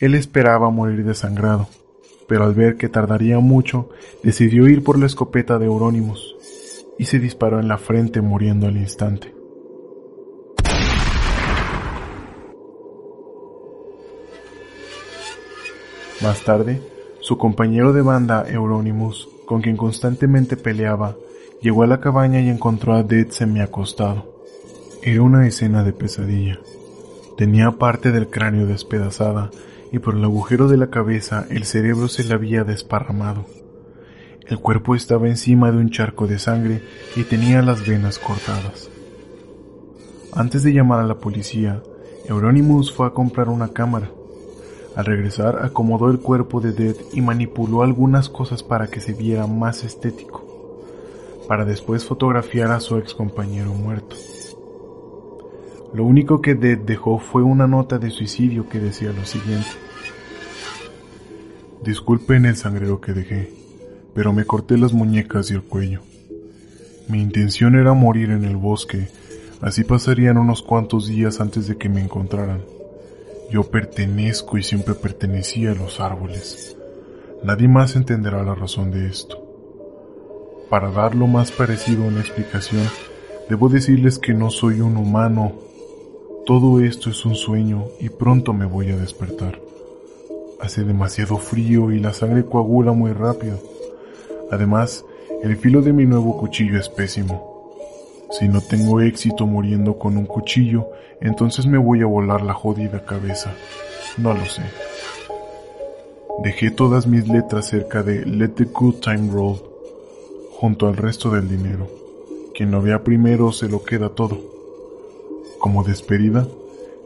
Él 0.00 0.14
esperaba 0.14 0.70
morir 0.70 1.04
desangrado, 1.04 1.68
pero 2.26 2.44
al 2.44 2.54
ver 2.54 2.76
que 2.76 2.88
tardaría 2.88 3.38
mucho, 3.38 3.90
decidió 4.22 4.66
ir 4.68 4.82
por 4.82 4.98
la 4.98 5.06
escopeta 5.06 5.58
de 5.58 5.66
Euronymous 5.66 6.34
y 6.98 7.04
se 7.04 7.18
disparó 7.18 7.60
en 7.60 7.68
la 7.68 7.78
frente 7.78 8.20
muriendo 8.20 8.66
al 8.66 8.76
instante. 8.76 9.39
Más 16.22 16.44
tarde, 16.44 16.82
su 17.20 17.38
compañero 17.38 17.94
de 17.94 18.02
banda 18.02 18.44
Euronymous, 18.46 19.26
con 19.46 19.62
quien 19.62 19.78
constantemente 19.78 20.58
peleaba, 20.58 21.16
llegó 21.62 21.82
a 21.82 21.86
la 21.86 22.00
cabaña 22.00 22.40
y 22.40 22.50
encontró 22.50 22.92
a 22.92 23.02
Dead 23.02 23.28
semi-acostado. 23.30 24.42
Era 25.02 25.22
una 25.22 25.46
escena 25.46 25.82
de 25.82 25.94
pesadilla. 25.94 26.60
Tenía 27.38 27.70
parte 27.72 28.12
del 28.12 28.28
cráneo 28.28 28.66
despedazada 28.66 29.50
y 29.92 29.98
por 29.98 30.14
el 30.14 30.24
agujero 30.24 30.68
de 30.68 30.76
la 30.76 30.90
cabeza 30.90 31.46
el 31.48 31.64
cerebro 31.64 32.06
se 32.08 32.22
le 32.22 32.34
había 32.34 32.64
desparramado. 32.64 33.46
El 34.46 34.58
cuerpo 34.58 34.94
estaba 34.94 35.26
encima 35.26 35.72
de 35.72 35.78
un 35.78 35.88
charco 35.88 36.26
de 36.26 36.38
sangre 36.38 36.82
y 37.16 37.22
tenía 37.24 37.62
las 37.62 37.86
venas 37.86 38.18
cortadas. 38.18 38.90
Antes 40.34 40.64
de 40.64 40.74
llamar 40.74 41.00
a 41.00 41.06
la 41.06 41.16
policía, 41.16 41.82
Euronymous 42.26 42.92
fue 42.92 43.06
a 43.06 43.10
comprar 43.10 43.48
una 43.48 43.68
cámara 43.68 44.10
al 44.96 45.04
regresar 45.04 45.64
acomodó 45.64 46.10
el 46.10 46.18
cuerpo 46.18 46.60
de 46.60 46.72
Dead 46.72 46.96
y 47.12 47.20
manipuló 47.20 47.82
algunas 47.82 48.28
cosas 48.28 48.62
para 48.62 48.88
que 48.88 49.00
se 49.00 49.12
viera 49.12 49.46
más 49.46 49.84
estético, 49.84 50.44
para 51.46 51.64
después 51.64 52.04
fotografiar 52.04 52.72
a 52.72 52.80
su 52.80 52.96
ex 52.96 53.14
compañero 53.14 53.72
muerto. 53.72 54.16
Lo 55.92 56.04
único 56.04 56.40
que 56.40 56.54
Dead 56.54 56.78
dejó 56.78 57.18
fue 57.18 57.42
una 57.42 57.66
nota 57.66 57.98
de 57.98 58.10
suicidio 58.10 58.68
que 58.68 58.78
decía 58.78 59.12
lo 59.12 59.24
siguiente. 59.24 59.68
Disculpen 61.82 62.44
el 62.46 62.56
sangrero 62.56 63.00
que 63.00 63.12
dejé, 63.12 63.52
pero 64.14 64.32
me 64.32 64.44
corté 64.44 64.76
las 64.76 64.92
muñecas 64.92 65.50
y 65.50 65.54
el 65.54 65.62
cuello. 65.62 66.00
Mi 67.08 67.20
intención 67.20 67.74
era 67.74 67.92
morir 67.92 68.30
en 68.30 68.44
el 68.44 68.56
bosque, 68.56 69.08
así 69.60 69.82
pasarían 69.82 70.36
unos 70.38 70.62
cuantos 70.62 71.08
días 71.08 71.40
antes 71.40 71.66
de 71.66 71.76
que 71.76 71.88
me 71.88 72.00
encontraran. 72.00 72.60
Yo 73.50 73.64
pertenezco 73.64 74.58
y 74.58 74.62
siempre 74.62 74.94
pertenecí 74.94 75.66
a 75.66 75.74
los 75.74 75.98
árboles. 75.98 76.76
Nadie 77.42 77.66
más 77.66 77.96
entenderá 77.96 78.44
la 78.44 78.54
razón 78.54 78.92
de 78.92 79.08
esto. 79.08 79.44
Para 80.68 80.92
dar 80.92 81.16
lo 81.16 81.26
más 81.26 81.50
parecido 81.50 82.04
a 82.04 82.06
una 82.06 82.20
explicación, 82.20 82.86
debo 83.48 83.68
decirles 83.68 84.20
que 84.20 84.34
no 84.34 84.50
soy 84.50 84.80
un 84.80 84.96
humano. 84.96 85.52
Todo 86.46 86.78
esto 86.78 87.10
es 87.10 87.24
un 87.24 87.34
sueño 87.34 87.86
y 87.98 88.08
pronto 88.08 88.52
me 88.52 88.66
voy 88.66 88.90
a 88.90 88.96
despertar. 88.96 89.60
Hace 90.60 90.84
demasiado 90.84 91.36
frío 91.38 91.90
y 91.90 91.98
la 91.98 92.12
sangre 92.12 92.44
coagula 92.44 92.92
muy 92.92 93.12
rápido. 93.12 93.58
Además, 94.52 95.04
el 95.42 95.56
filo 95.56 95.82
de 95.82 95.92
mi 95.92 96.06
nuevo 96.06 96.38
cuchillo 96.38 96.78
es 96.78 96.88
pésimo. 96.88 97.49
Si 98.30 98.48
no 98.48 98.60
tengo 98.60 99.00
éxito 99.00 99.46
muriendo 99.46 99.98
con 99.98 100.16
un 100.16 100.26
cuchillo, 100.26 100.88
entonces 101.20 101.66
me 101.66 101.78
voy 101.78 102.02
a 102.02 102.06
volar 102.06 102.42
la 102.42 102.54
jodida 102.54 103.04
cabeza. 103.04 103.52
No 104.18 104.32
lo 104.34 104.44
sé. 104.46 104.62
Dejé 106.42 106.70
todas 106.70 107.06
mis 107.06 107.28
letras 107.28 107.66
cerca 107.66 108.02
de 108.02 108.24
Let 108.24 108.50
the 108.50 108.64
Good 108.64 109.00
Time 109.00 109.30
Roll, 109.32 109.56
junto 110.52 110.86
al 110.86 110.96
resto 110.96 111.30
del 111.30 111.48
dinero. 111.48 111.88
Quien 112.54 112.70
lo 112.70 112.80
vea 112.80 113.02
primero 113.02 113.52
se 113.52 113.68
lo 113.68 113.82
queda 113.82 114.10
todo. 114.10 114.38
Como 115.58 115.82
despedida, 115.82 116.46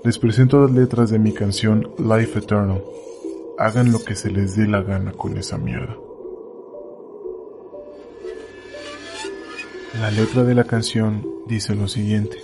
les 0.04 0.18
presento 0.18 0.60
las 0.60 0.70
letras 0.70 1.10
de 1.10 1.18
mi 1.18 1.32
canción 1.32 1.90
Life 1.98 2.38
Eternal. 2.38 2.82
Hagan 3.58 3.90
lo 3.92 4.04
que 4.04 4.14
se 4.14 4.30
les 4.30 4.56
dé 4.56 4.66
la 4.66 4.82
gana 4.82 5.12
con 5.12 5.38
esa 5.38 5.56
mierda. 5.56 5.96
La 10.00 10.10
letra 10.10 10.42
de 10.42 10.56
la 10.56 10.64
canción 10.64 11.24
dice 11.46 11.76
lo 11.76 11.86
siguiente. 11.86 12.36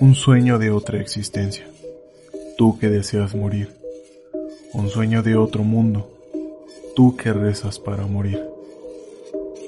Un 0.00 0.14
sueño 0.14 0.58
de 0.58 0.70
otra 0.70 1.00
existencia. 1.00 1.66
Tú 2.58 2.78
que 2.78 2.90
deseas 2.90 3.34
morir. 3.34 3.70
Un 4.74 4.90
sueño 4.90 5.22
de 5.22 5.36
otro 5.36 5.64
mundo. 5.64 6.10
Tú 6.94 7.16
que 7.16 7.32
rezas 7.32 7.78
para 7.78 8.06
morir. 8.06 8.38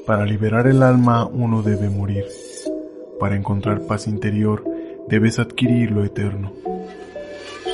Para 0.05 0.27
liberar 0.27 0.67
el 0.67 0.83
alma 0.83 1.25
uno 1.25 1.63
debe 1.63 1.89
morir. 1.89 2.27
Para 3.19 3.35
encontrar 3.35 3.87
paz 3.87 4.07
interior 4.07 4.63
debes 5.09 5.39
adquirir 5.39 5.91
lo 5.91 6.05
eterno. 6.05 6.53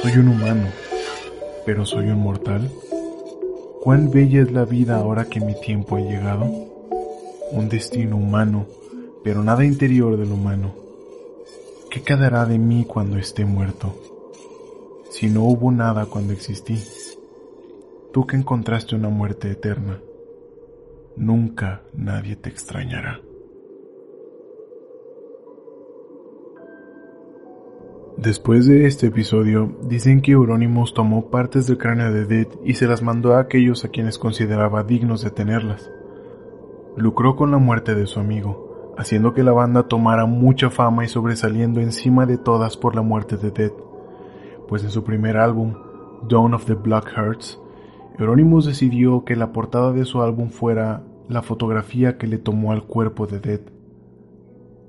Soy 0.03 0.13
un 0.13 0.29
humano, 0.29 0.69
pero 1.67 1.85
soy 1.85 2.07
un 2.07 2.21
mortal. 2.21 2.71
¿Cuán 3.83 4.13
bella 4.13 4.41
es 4.43 4.53
la 4.53 4.65
vida 4.65 4.99
ahora 4.99 5.25
que 5.25 5.41
mi 5.41 5.61
tiempo 5.61 5.97
ha 5.97 6.01
llegado? 6.01 6.72
Un 7.53 7.69
destino 7.69 8.17
humano, 8.17 8.67
pero 9.23 9.43
nada 9.45 9.65
interior 9.65 10.17
del 10.17 10.33
humano. 10.33 10.75
¿Qué 11.91 12.03
quedará 12.03 12.47
de 12.47 12.59
mí 12.59 12.87
cuando 12.87 13.19
esté 13.19 13.45
muerto? 13.45 13.95
Si 15.11 15.29
no 15.29 15.45
hubo 15.45 15.71
nada 15.71 16.07
cuando 16.07 16.33
existí. 16.33 16.79
Tú 18.13 18.27
que 18.27 18.37
encontraste 18.37 18.97
una 18.97 19.11
muerte 19.11 19.51
eterna, 19.51 20.01
nunca 21.17 21.83
nadie 21.93 22.37
te 22.37 22.49
extrañará. 22.49 23.21
Después 28.17 28.67
de 28.67 28.87
este 28.87 29.09
episodio, 29.09 29.77
dicen 29.83 30.21
que 30.21 30.33
Euronymous 30.33 30.95
tomó 30.95 31.31
partes 31.31 31.67
del 31.67 31.79
cráneo 31.79 32.13
de 32.13 32.25
Dead 32.25 32.47
y 32.65 32.75
se 32.75 32.87
las 32.87 33.03
mandó 33.03 33.35
a 33.35 33.41
aquellos 33.41 33.85
a 33.85 33.89
quienes 33.89 34.19
consideraba 34.19 34.85
dignos 34.85 35.23
de 35.23 35.31
tenerlas 35.31 35.91
lucró 36.97 37.37
con 37.37 37.51
la 37.51 37.59
muerte 37.59 37.95
de 37.95 38.07
su 38.07 38.21
amigo, 38.21 38.95
haciendo 38.99 39.33
que 39.33 39.43
la 39.43 39.53
banda 39.53 39.85
tomara 39.85 40.27
mucha 40.27 40.71
fama 40.71 41.05
y 41.05 41.09
sobresaliendo 41.09 41.81
encima 41.81 42.27
de 42.27 42.39
todas 42.39 42.77
por 42.77 42.95
la 42.95 43.03
muerte 43.03 43.37
de 43.37 43.51
Dead, 43.51 43.73
pues 44.69 44.85
en 44.85 44.91
su 44.91 45.03
primer 45.03 45.39
álbum, 45.39 45.75
Dawn 46.29 46.55
of 46.55 46.67
the 46.67 46.75
Black 46.75 47.09
Hearts, 47.17 47.59
Euronymous 48.19 48.67
decidió 48.67 49.25
que 49.25 49.37
la 49.37 49.53
portada 49.53 49.93
de 49.93 50.05
su 50.05 50.23
álbum 50.23 50.51
fuera 50.51 51.03
la 51.29 51.43
fotografía 51.43 52.19
que 52.19 52.27
le 52.27 52.39
tomó 52.39 52.73
al 52.73 52.85
cuerpo 52.85 53.27
de 53.27 53.41
Dead. 53.41 53.61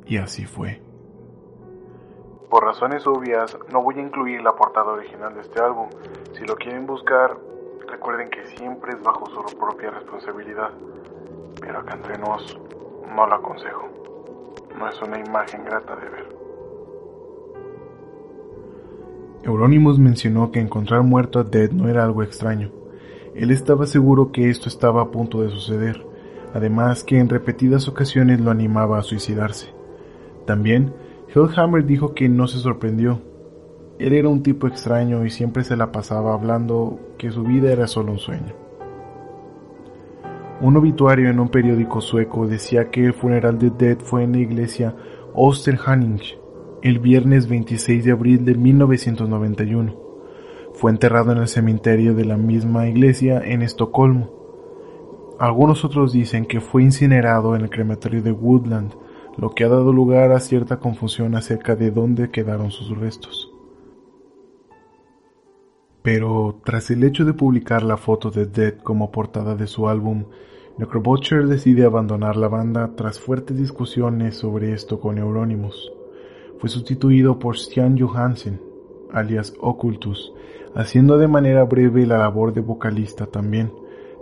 Y 0.05 0.17
así 0.17 0.45
fue. 0.45 0.81
Por 2.49 2.65
razones 2.65 3.07
obvias, 3.07 3.57
no 3.71 3.81
voy 3.81 3.95
a 3.95 4.01
incluir 4.01 4.41
la 4.41 4.53
portada 4.55 4.91
original 4.91 5.33
de 5.33 5.41
este 5.41 5.61
álbum. 5.61 5.87
Si 6.33 6.45
lo 6.45 6.55
quieren 6.55 6.85
buscar, 6.85 7.37
recuerden 7.87 8.29
que 8.29 8.45
siempre 8.57 8.91
es 8.93 9.01
bajo 9.01 9.25
su 9.27 9.57
propia 9.57 9.89
responsabilidad 9.89 10.71
pero 11.59 11.79
acá 11.79 11.95
entre 11.95 12.17
nos 12.17 12.59
no 13.15 13.27
lo 13.27 13.35
aconsejo. 13.35 13.89
No 14.77 14.89
es 14.89 15.01
una 15.01 15.19
imagen 15.19 15.63
grata 15.63 15.95
de 15.95 16.09
ver. 16.09 16.43
Euronymous 19.43 19.99
mencionó 19.99 20.51
que 20.51 20.59
encontrar 20.59 21.03
muerto 21.03 21.39
a 21.39 21.43
Dead 21.43 21.71
no 21.71 21.89
era 21.89 22.03
algo 22.03 22.23
extraño. 22.23 22.71
Él 23.35 23.51
estaba 23.51 23.85
seguro 23.85 24.31
que 24.31 24.49
esto 24.49 24.69
estaba 24.69 25.01
a 25.01 25.11
punto 25.11 25.41
de 25.41 25.49
suceder, 25.49 26.05
además 26.53 27.03
que 27.03 27.19
en 27.19 27.29
repetidas 27.29 27.87
ocasiones 27.87 28.39
lo 28.39 28.51
animaba 28.51 28.99
a 28.99 29.03
suicidarse. 29.03 29.73
También 30.45 30.93
Hellhammer 31.33 31.85
dijo 31.85 32.13
que 32.13 32.29
no 32.29 32.47
se 32.47 32.59
sorprendió. 32.59 33.19
Él 33.99 34.13
era 34.13 34.29
un 34.29 34.43
tipo 34.43 34.67
extraño 34.67 35.25
y 35.25 35.29
siempre 35.29 35.63
se 35.63 35.75
la 35.75 35.91
pasaba 35.91 36.33
hablando 36.33 36.99
que 37.17 37.31
su 37.31 37.43
vida 37.43 37.71
era 37.71 37.87
solo 37.87 38.11
un 38.11 38.19
sueño. 38.19 38.62
Un 40.63 40.77
obituario 40.77 41.29
en 41.29 41.41
un 41.41 41.49
periódico 41.49 41.99
sueco 41.99 42.47
decía 42.47 42.89
que 42.89 43.05
el 43.05 43.13
funeral 43.13 43.59
de 43.59 43.69
Dead 43.69 43.99
fue 43.99 44.23
en 44.23 44.31
la 44.31 44.37
iglesia 44.37 44.95
Osterhanning 45.33 46.21
el 46.81 46.99
viernes 46.99 47.49
26 47.49 48.05
de 48.05 48.11
abril 48.13 48.45
de 48.45 48.55
1991. 48.55 49.93
Fue 50.73 50.89
enterrado 50.89 51.33
en 51.33 51.39
el 51.39 51.49
cementerio 51.49 52.15
de 52.15 52.23
la 52.23 52.37
misma 52.37 52.87
iglesia 52.87 53.41
en 53.43 53.61
Estocolmo. 53.61 55.35
Algunos 55.37 55.83
otros 55.83 56.13
dicen 56.13 56.45
que 56.45 56.61
fue 56.61 56.81
incinerado 56.81 57.57
en 57.57 57.63
el 57.63 57.69
crematorio 57.69 58.23
de 58.23 58.31
Woodland, 58.31 58.93
lo 59.35 59.49
que 59.49 59.65
ha 59.65 59.67
dado 59.67 59.91
lugar 59.91 60.31
a 60.31 60.39
cierta 60.39 60.79
confusión 60.79 61.35
acerca 61.35 61.75
de 61.75 61.91
dónde 61.91 62.31
quedaron 62.31 62.71
sus 62.71 62.97
restos. 62.97 63.51
Pero 66.03 66.61
tras 66.63 66.89
el 66.89 67.03
hecho 67.03 67.25
de 67.25 67.33
publicar 67.33 67.83
la 67.83 67.97
foto 67.97 68.31
de 68.31 68.45
Dead 68.45 68.77
como 68.77 69.11
portada 69.11 69.55
de 69.55 69.67
su 69.67 69.89
álbum, 69.89 70.23
Necrobutcher 70.75 71.45
decide 71.45 71.85
abandonar 71.85 72.35
la 72.35 72.47
banda 72.47 72.95
tras 72.95 73.19
fuertes 73.19 73.55
discusiones 73.55 74.35
sobre 74.35 74.73
esto 74.73 74.99
con 74.99 75.19
Euronymous. 75.19 75.91
Fue 76.57 76.67
sustituido 76.67 77.37
por 77.37 77.59
Stian 77.59 77.95
Johansen, 77.95 78.59
alias 79.11 79.53
Occultus, 79.59 80.33
haciendo 80.73 81.19
de 81.19 81.27
manera 81.27 81.63
breve 81.63 82.07
la 82.07 82.17
labor 82.17 82.53
de 82.53 82.61
vocalista 82.61 83.27
también, 83.27 83.71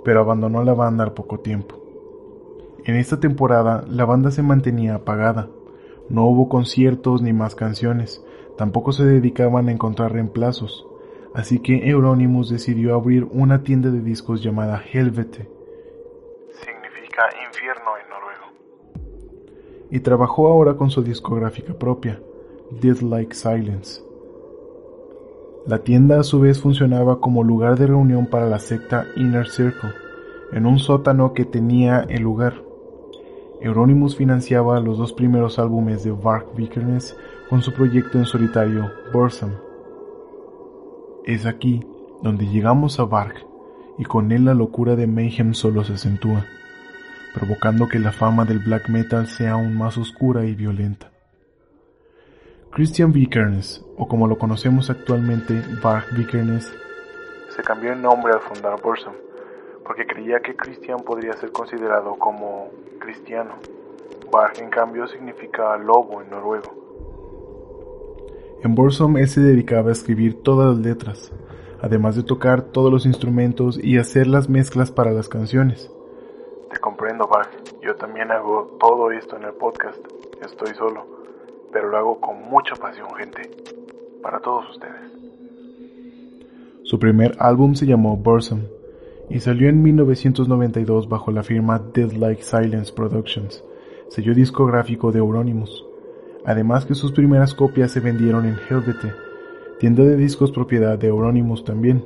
pero 0.03 0.19
abandonó 0.19 0.61
la 0.65 0.73
banda 0.73 1.05
al 1.05 1.13
poco 1.13 1.39
tiempo. 1.39 1.77
En 2.83 2.97
esta 2.97 3.21
temporada 3.21 3.85
la 3.87 4.03
banda 4.03 4.29
se 4.29 4.43
mantenía 4.43 4.95
apagada, 4.95 5.47
no 6.09 6.25
hubo 6.25 6.49
conciertos 6.49 7.21
ni 7.21 7.31
más 7.31 7.55
canciones, 7.55 8.25
tampoco 8.57 8.91
se 8.91 9.05
dedicaban 9.05 9.69
a 9.69 9.71
encontrar 9.71 10.11
reemplazos, 10.11 10.85
así 11.33 11.59
que 11.59 11.89
Euronymous 11.89 12.49
decidió 12.49 12.93
abrir 12.95 13.25
una 13.31 13.63
tienda 13.63 13.89
de 13.89 14.01
discos 14.01 14.43
llamada 14.43 14.83
Helvete, 14.91 15.60
infierno 17.47 17.91
en 18.01 18.09
noruego, 18.09 18.45
y 19.89 19.99
trabajó 19.99 20.47
ahora 20.47 20.75
con 20.75 20.89
su 20.89 21.03
discográfica 21.03 21.73
propia, 21.73 22.19
Like 22.81 23.35
Silence. 23.35 24.01
La 25.67 25.79
tienda 25.79 26.19
a 26.19 26.23
su 26.23 26.39
vez 26.39 26.59
funcionaba 26.59 27.19
como 27.19 27.43
lugar 27.43 27.77
de 27.77 27.87
reunión 27.87 28.25
para 28.25 28.47
la 28.47 28.59
secta 28.59 29.05
Inner 29.15 29.47
Circle, 29.47 29.91
en 30.53 30.65
un 30.65 30.79
sótano 30.79 31.33
que 31.33 31.45
tenía 31.45 32.05
el 32.09 32.23
lugar. 32.23 32.55
Euronymous 33.61 34.15
financiaba 34.15 34.79
los 34.79 34.97
dos 34.97 35.13
primeros 35.13 35.59
álbumes 35.59 36.03
de 36.03 36.11
Varg 36.11 36.55
Vikernes 36.55 37.15
con 37.49 37.61
su 37.61 37.73
proyecto 37.73 38.17
en 38.17 38.25
solitario, 38.25 38.89
Bursum. 39.13 39.51
Es 41.25 41.45
aquí 41.45 41.85
donde 42.23 42.47
llegamos 42.47 42.99
a 42.99 43.03
Varg 43.03 43.35
y 43.99 44.05
con 44.05 44.31
él 44.31 44.45
la 44.45 44.55
locura 44.55 44.95
de 44.95 45.05
Mayhem 45.05 45.53
solo 45.53 45.83
se 45.83 45.93
acentúa, 45.93 46.45
provocando 47.33 47.87
que 47.87 47.99
la 47.99 48.11
fama 48.11 48.45
del 48.45 48.59
black 48.59 48.89
metal 48.89 49.27
sea 49.27 49.53
aún 49.53 49.77
más 49.77 49.97
oscura 49.97 50.45
y 50.45 50.55
violenta. 50.55 51.11
Christian 52.71 53.11
Vikernes, 53.11 53.85
o 53.97 54.07
como 54.07 54.27
lo 54.27 54.37
conocemos 54.37 54.89
actualmente, 54.89 55.61
Varg 55.83 56.05
Vikernes, 56.15 56.73
se 57.55 57.63
cambió 57.63 57.91
el 57.91 58.01
nombre 58.01 58.31
al 58.31 58.39
fundar 58.39 58.81
Bursum, 58.81 59.13
porque 59.85 60.05
creía 60.05 60.39
que 60.39 60.55
Christian 60.55 60.99
podría 60.99 61.33
ser 61.33 61.51
considerado 61.51 62.15
como 62.15 62.69
cristiano. 62.99 63.55
Varg, 64.31 64.61
en 64.61 64.69
cambio, 64.69 65.05
significa 65.07 65.75
lobo 65.77 66.21
en 66.21 66.29
noruego. 66.29 66.81
En 68.63 68.73
Bursum 68.75 69.17
él 69.17 69.27
se 69.27 69.41
dedicaba 69.41 69.89
a 69.89 69.91
escribir 69.91 70.41
todas 70.43 70.77
las 70.77 70.85
letras, 70.85 71.33
además 71.81 72.15
de 72.15 72.23
tocar 72.23 72.61
todos 72.61 72.91
los 72.91 73.05
instrumentos 73.05 73.77
y 73.83 73.97
hacer 73.97 74.27
las 74.27 74.47
mezclas 74.47 74.91
para 74.91 75.11
las 75.11 75.27
canciones. 75.27 75.91
Te 76.71 76.79
comprendo, 76.79 77.27
Bach. 77.27 77.49
Yo 77.81 77.95
también 77.95 78.31
hago 78.31 78.77
todo 78.79 79.11
esto 79.11 79.35
en 79.35 79.43
el 79.43 79.53
podcast. 79.53 79.99
Estoy 80.41 80.73
solo, 80.75 81.05
pero 81.71 81.89
lo 81.89 81.97
hago 81.97 82.21
con 82.21 82.41
mucha 82.49 82.75
pasión, 82.75 83.09
gente. 83.17 83.41
Para 84.23 84.39
todos 84.39 84.69
ustedes. 84.69 85.11
Su 86.83 86.97
primer 86.97 87.35
álbum 87.39 87.75
se 87.75 87.85
llamó 87.85 88.15
Bursum 88.15 88.61
y 89.29 89.39
salió 89.39 89.69
en 89.69 89.81
1992 89.81 91.07
bajo 91.09 91.31
la 91.31 91.43
firma 91.43 91.79
Dead 91.79 92.11
Like 92.11 92.43
Silence 92.43 92.93
Productions, 92.93 93.63
sello 94.09 94.33
discográfico 94.33 95.11
de 95.11 95.19
Euronymous. 95.19 95.85
Además 96.45 96.85
que 96.85 96.95
sus 96.95 97.11
primeras 97.11 97.53
copias 97.53 97.91
se 97.91 97.99
vendieron 97.99 98.45
en 98.45 98.57
Helvete, 98.69 99.13
tienda 99.79 100.03
de 100.03 100.17
discos 100.17 100.51
propiedad 100.51 100.97
de 100.97 101.07
Euronymous 101.07 101.63
también, 101.63 102.03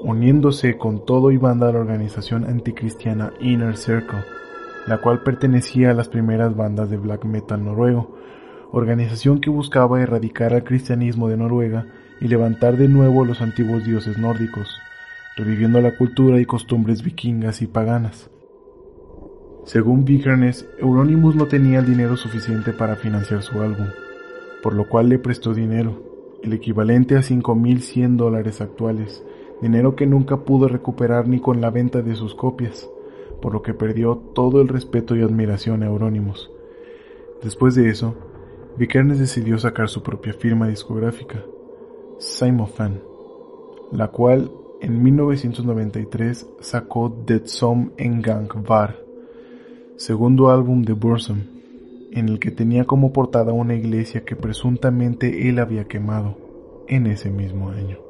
uniéndose 0.00 0.78
con 0.78 1.04
todo 1.04 1.30
y 1.30 1.36
banda 1.36 1.68
a 1.68 1.72
la 1.72 1.80
organización 1.80 2.44
anticristiana 2.44 3.32
Inner 3.40 3.76
Circle, 3.76 4.24
la 4.86 4.98
cual 4.98 5.22
pertenecía 5.22 5.90
a 5.90 5.94
las 5.94 6.08
primeras 6.08 6.56
bandas 6.56 6.90
de 6.90 6.96
black 6.96 7.24
metal 7.24 7.64
noruego, 7.64 8.16
organización 8.72 9.40
que 9.40 9.50
buscaba 9.50 10.00
erradicar 10.00 10.54
al 10.54 10.64
cristianismo 10.64 11.28
de 11.28 11.36
Noruega 11.36 11.86
y 12.20 12.28
levantar 12.28 12.76
de 12.76 12.88
nuevo 12.88 13.24
los 13.24 13.40
antiguos 13.40 13.84
dioses 13.84 14.18
nórdicos, 14.18 14.78
reviviendo 15.36 15.80
la 15.80 15.96
cultura 15.96 16.40
y 16.40 16.44
costumbres 16.44 17.02
vikingas 17.02 17.62
y 17.62 17.66
paganas. 17.66 18.30
Según 19.64 20.04
Vikernes, 20.04 20.66
Euronymous 20.78 21.36
no 21.36 21.46
tenía 21.46 21.80
el 21.80 21.86
dinero 21.86 22.16
suficiente 22.16 22.72
para 22.72 22.96
financiar 22.96 23.42
su 23.42 23.60
álbum, 23.60 23.88
por 24.62 24.74
lo 24.74 24.88
cual 24.88 25.08
le 25.08 25.18
prestó 25.18 25.52
dinero, 25.52 26.02
el 26.42 26.52
equivalente 26.52 27.16
a 27.16 27.20
5.100 27.20 28.16
dólares 28.16 28.60
actuales, 28.60 29.22
dinero 29.60 29.96
que 29.96 30.06
nunca 30.06 30.38
pudo 30.38 30.68
recuperar 30.68 31.28
ni 31.28 31.40
con 31.40 31.60
la 31.60 31.70
venta 31.70 32.02
de 32.02 32.14
sus 32.14 32.34
copias, 32.34 32.88
por 33.40 33.52
lo 33.52 33.62
que 33.62 33.74
perdió 33.74 34.16
todo 34.34 34.60
el 34.60 34.68
respeto 34.68 35.16
y 35.16 35.22
admiración 35.22 35.82
a 35.82 35.86
Euronymous. 35.86 36.50
Después 37.42 37.74
de 37.74 37.88
eso, 37.88 38.14
Vikernes 38.76 39.18
decidió 39.18 39.58
sacar 39.58 39.88
su 39.88 40.02
propia 40.02 40.32
firma 40.32 40.68
discográfica, 40.68 41.44
Simofan, 42.18 43.00
la 43.92 44.08
cual 44.08 44.50
en 44.80 45.02
1993 45.02 46.48
sacó 46.60 47.08
Dead 47.26 47.42
Som 47.46 47.92
en 47.96 48.22
Gang 48.22 48.48
Var, 48.66 48.96
segundo 49.96 50.50
álbum 50.50 50.82
de 50.82 50.92
Bursum, 50.92 51.38
en 52.12 52.28
el 52.28 52.38
que 52.38 52.50
tenía 52.50 52.84
como 52.84 53.12
portada 53.12 53.52
una 53.52 53.74
iglesia 53.74 54.24
que 54.24 54.36
presuntamente 54.36 55.48
él 55.48 55.58
había 55.58 55.84
quemado 55.86 56.36
en 56.86 57.06
ese 57.06 57.30
mismo 57.30 57.70
año. 57.70 58.07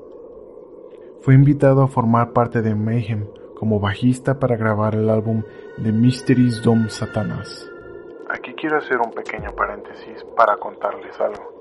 Fue 1.21 1.35
invitado 1.35 1.83
a 1.83 1.89
formar 1.89 2.33
parte 2.33 2.63
de 2.63 2.75
Mayhem 2.75 3.27
como 3.57 3.81
bajista 3.81 4.39
para 4.39 4.57
grabar 4.57 4.95
el 4.95 5.11
álbum 5.11 5.43
The 5.83 5.91
Mysteries 5.91 6.63
Dom 6.63 6.89
Satanas. 6.89 7.69
Aquí 8.31 8.55
quiero 8.55 8.79
hacer 8.79 8.99
un 8.99 9.11
pequeño 9.11 9.51
paréntesis 9.57 10.25
para 10.37 10.57
contarles 10.57 11.19
algo. 11.21 11.59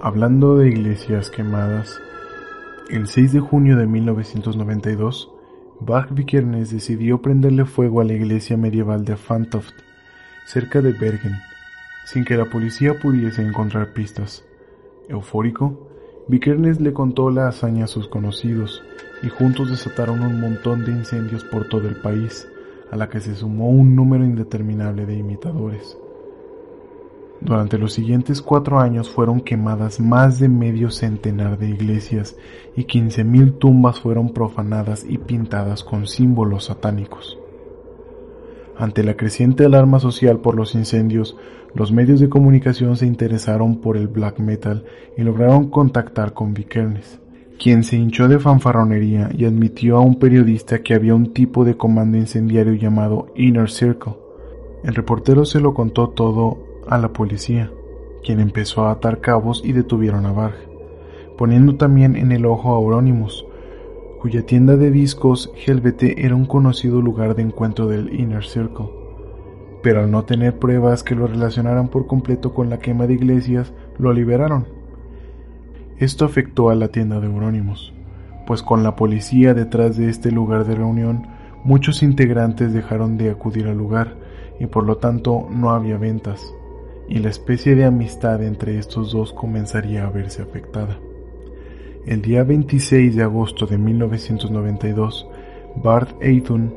Hablando 0.00 0.56
de 0.56 0.68
iglesias 0.68 1.30
quemadas, 1.30 2.00
el 2.90 3.08
6 3.08 3.32
de 3.32 3.40
junio 3.40 3.76
de 3.76 3.86
1992, 3.86 5.32
Bach 5.80 6.08
Vikernes 6.10 6.70
decidió 6.70 7.20
prenderle 7.20 7.64
fuego 7.64 8.00
a 8.00 8.04
la 8.04 8.12
iglesia 8.12 8.56
medieval 8.56 9.04
de 9.04 9.16
Fantoft, 9.16 9.74
cerca 10.46 10.80
de 10.80 10.92
Bergen, 10.92 11.32
sin 12.04 12.24
que 12.24 12.36
la 12.36 12.44
policía 12.44 13.00
pudiese 13.00 13.42
encontrar 13.42 13.92
pistas. 13.92 14.44
Eufórico, 15.08 15.88
Vikernes 16.26 16.80
le 16.80 16.94
contó 16.94 17.30
la 17.30 17.48
hazaña 17.48 17.84
a 17.84 17.88
sus 17.88 18.08
conocidos 18.08 18.82
y 19.22 19.28
juntos 19.28 19.70
desataron 19.70 20.22
un 20.22 20.40
montón 20.40 20.84
de 20.84 20.92
incendios 20.92 21.44
por 21.44 21.68
todo 21.68 21.86
el 21.86 21.96
país, 21.96 22.48
a 22.90 22.96
la 22.96 23.10
que 23.10 23.20
se 23.20 23.34
sumó 23.34 23.68
un 23.68 23.94
número 23.94 24.24
indeterminable 24.24 25.04
de 25.04 25.18
imitadores. 25.18 25.98
Durante 27.42 27.76
los 27.76 27.92
siguientes 27.92 28.40
cuatro 28.40 28.80
años 28.80 29.10
fueron 29.10 29.42
quemadas 29.42 30.00
más 30.00 30.38
de 30.38 30.48
medio 30.48 30.90
centenar 30.90 31.58
de 31.58 31.68
iglesias 31.68 32.36
y 32.74 32.84
15.000 32.84 33.58
tumbas 33.58 34.00
fueron 34.00 34.32
profanadas 34.32 35.04
y 35.06 35.18
pintadas 35.18 35.84
con 35.84 36.06
símbolos 36.06 36.64
satánicos. 36.64 37.38
Ante 38.76 39.04
la 39.04 39.14
creciente 39.14 39.64
alarma 39.64 40.00
social 40.00 40.40
por 40.40 40.56
los 40.56 40.74
incendios, 40.74 41.36
los 41.74 41.92
medios 41.92 42.20
de 42.20 42.28
comunicación 42.28 42.96
se 42.96 43.06
interesaron 43.06 43.80
por 43.80 43.96
el 43.96 44.08
black 44.08 44.38
metal 44.38 44.84
y 45.16 45.22
lograron 45.22 45.70
contactar 45.70 46.32
con 46.32 46.54
Vikernes, 46.54 47.20
quien 47.58 47.84
se 47.84 47.96
hinchó 47.96 48.28
de 48.28 48.38
fanfarronería 48.38 49.30
y 49.36 49.44
admitió 49.44 49.96
a 49.96 50.00
un 50.00 50.18
periodista 50.18 50.82
que 50.82 50.94
había 50.94 51.14
un 51.14 51.32
tipo 51.32 51.64
de 51.64 51.76
comando 51.76 52.16
incendiario 52.16 52.74
llamado 52.74 53.26
Inner 53.36 53.70
Circle. 53.70 54.14
El 54.82 54.94
reportero 54.94 55.44
se 55.44 55.60
lo 55.60 55.72
contó 55.72 56.08
todo 56.10 56.58
a 56.88 56.98
la 56.98 57.12
policía, 57.12 57.70
quien 58.24 58.40
empezó 58.40 58.86
a 58.86 58.92
atar 58.92 59.20
cabos 59.20 59.62
y 59.64 59.72
detuvieron 59.72 60.26
a 60.26 60.32
Varg, 60.32 60.56
poniendo 61.38 61.76
también 61.76 62.16
en 62.16 62.32
el 62.32 62.44
ojo 62.46 62.74
a 62.74 62.80
Euronymous, 62.80 63.46
cuya 64.24 64.46
tienda 64.46 64.78
de 64.78 64.90
discos 64.90 65.52
Helvete 65.66 66.24
era 66.24 66.34
un 66.34 66.46
conocido 66.46 67.02
lugar 67.02 67.34
de 67.34 67.42
encuentro 67.42 67.88
del 67.88 68.18
Inner 68.18 68.42
Circle. 68.42 68.86
pero 69.82 70.00
al 70.00 70.10
no 70.10 70.24
tener 70.24 70.58
pruebas 70.58 71.02
que 71.02 71.14
lo 71.14 71.26
relacionaran 71.26 71.88
por 71.88 72.06
completo 72.06 72.54
con 72.54 72.70
la 72.70 72.78
quema 72.78 73.06
de 73.06 73.12
iglesias, 73.12 73.74
lo 73.98 74.14
liberaron. 74.14 74.66
Esto 75.98 76.24
afectó 76.24 76.70
a 76.70 76.74
la 76.74 76.88
tienda 76.88 77.20
de 77.20 77.26
Eurónimos, 77.26 77.92
pues 78.46 78.62
con 78.62 78.82
la 78.82 78.96
policía 78.96 79.52
detrás 79.52 79.98
de 79.98 80.08
este 80.08 80.30
lugar 80.30 80.64
de 80.64 80.74
reunión, 80.76 81.26
muchos 81.62 82.02
integrantes 82.02 82.72
dejaron 82.72 83.18
de 83.18 83.28
acudir 83.28 83.66
al 83.66 83.76
lugar 83.76 84.16
y 84.58 84.64
por 84.64 84.86
lo 84.86 84.96
tanto 84.96 85.48
no 85.50 85.68
había 85.68 85.98
ventas, 85.98 86.50
y 87.10 87.18
la 87.18 87.28
especie 87.28 87.74
de 87.74 87.84
amistad 87.84 88.42
entre 88.42 88.78
estos 88.78 89.12
dos 89.12 89.34
comenzaría 89.34 90.06
a 90.06 90.10
verse 90.10 90.40
afectada. 90.40 90.98
El 92.06 92.20
día 92.20 92.44
26 92.44 93.16
de 93.16 93.22
agosto 93.22 93.64
de 93.64 93.78
1992, 93.78 95.26
Bart 95.76 96.10
Ayton, 96.22 96.74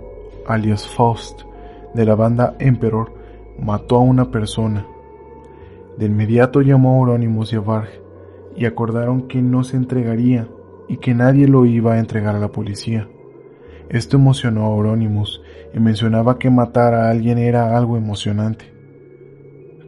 alias 0.48 0.88
Faust, 0.88 1.42
de 1.94 2.06
la 2.06 2.16
banda 2.16 2.56
Emperor, 2.60 3.12
mató 3.60 3.98
a 3.98 4.00
una 4.00 4.32
persona. 4.32 4.88
De 5.98 6.06
inmediato 6.06 6.62
llamó 6.62 6.94
a 6.94 7.00
Euronymous 7.00 7.52
y 7.52 7.58
a 7.58 7.60
Varg 7.60 7.90
y 8.56 8.64
acordaron 8.64 9.28
que 9.28 9.42
no 9.42 9.66
se 9.66 9.76
entregaría 9.76 10.48
y 10.88 10.96
que 10.96 11.14
nadie 11.14 11.50
lo 11.50 11.66
iba 11.66 11.96
a 11.96 12.00
entregar 12.00 12.34
a 12.38 12.40
la 12.40 12.54
policía. 12.54 13.10
Esto 13.90 14.16
emocionó 14.16 14.68
a 14.68 14.76
Euronymous 14.78 15.42
y 15.74 15.80
mencionaba 15.82 16.40
que 16.40 16.50
matar 16.50 16.94
a 16.94 17.10
alguien 17.10 17.38
era 17.38 17.76
algo 17.76 17.98
emocionante. 17.98 18.72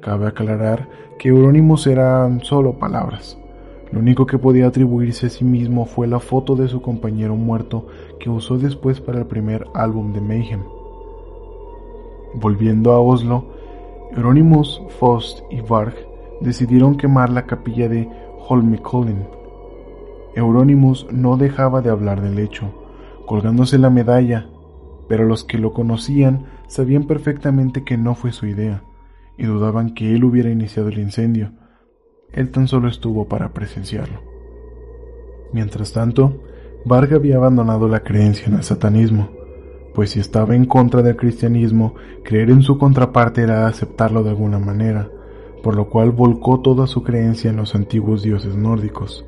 Cabe 0.02 0.28
aclarar 0.28 0.90
que 1.18 1.30
Euronymous 1.30 1.88
eran 1.88 2.42
solo 2.42 2.78
palabras. 2.78 3.39
Lo 3.92 4.00
único 4.00 4.26
que 4.28 4.38
podía 4.38 4.68
atribuirse 4.68 5.28
a 5.28 5.30
sí 5.30 5.44
mismo 5.44 5.86
fue 5.86 6.08
la 6.08 6.20
foto 6.20 6.56
de 6.56 6.68
su 6.68 6.82
compañero 6.82 7.36
muerto 7.36 7.88
que 8.20 8.30
usó 8.30 8.58
después 8.58 9.02
para 9.02 9.20
el 9.20 9.26
primer 9.26 9.66
álbum 9.74 10.14
de 10.14 10.22
Mayhem. 10.22 10.64
Volviendo 12.36 12.92
a 12.92 13.00
Oslo, 13.00 13.46
Euronymous, 14.16 14.82
Faust 15.00 15.40
y 15.50 15.62
Varg 15.62 15.96
decidieron 16.42 16.98
quemar 16.98 17.32
la 17.32 17.48
capilla 17.48 17.90
de 17.90 18.08
Holmenkollen. 18.48 19.28
Euronymous 20.36 21.08
no 21.12 21.38
dejaba 21.38 21.82
de 21.82 21.90
hablar 21.90 22.22
del 22.22 22.38
hecho, 22.38 22.72
colgándose 23.26 23.80
la 23.80 23.90
medalla, 23.90 24.48
pero 25.08 25.26
los 25.26 25.44
que 25.44 25.58
lo 25.58 25.74
conocían 25.74 26.46
sabían 26.68 27.06
perfectamente 27.06 27.84
que 27.84 27.98
no 27.98 28.14
fue 28.14 28.32
su 28.32 28.46
idea, 28.46 28.84
y 29.38 29.46
dudaban 29.46 29.96
que 29.96 30.14
él 30.14 30.24
hubiera 30.24 30.52
iniciado 30.52 30.90
el 30.90 31.00
incendio, 31.00 31.52
él 32.34 32.52
tan 32.52 32.68
solo 32.68 32.88
estuvo 32.88 33.28
para 33.28 33.50
presenciarlo. 33.50 34.20
Mientras 35.52 35.94
tanto, 35.94 36.34
Varga 36.86 37.18
había 37.18 37.38
abandonado 37.38 37.88
la 37.88 38.02
creencia 38.02 38.48
en 38.48 38.56
el 38.56 38.64
satanismo, 38.64 39.30
pues 39.94 40.12
si 40.12 40.20
estaba 40.20 40.56
en 40.56 40.66
contra 40.66 41.02
del 41.02 41.18
cristianismo, 41.18 41.96
creer 42.24 42.52
en 42.52 42.62
su 42.62 42.78
contraparte 42.78 43.42
era 43.42 43.68
aceptarlo 43.68 44.24
de 44.24 44.30
alguna 44.30 44.60
manera, 44.60 45.10
por 45.64 45.76
lo 45.76 45.90
cual 45.90 46.12
volcó 46.12 46.62
toda 46.62 46.88
su 46.88 47.04
creencia 47.04 47.50
en 47.50 47.58
los 47.58 47.76
antiguos 47.76 48.22
dioses 48.22 48.56
nórdicos. 48.56 49.26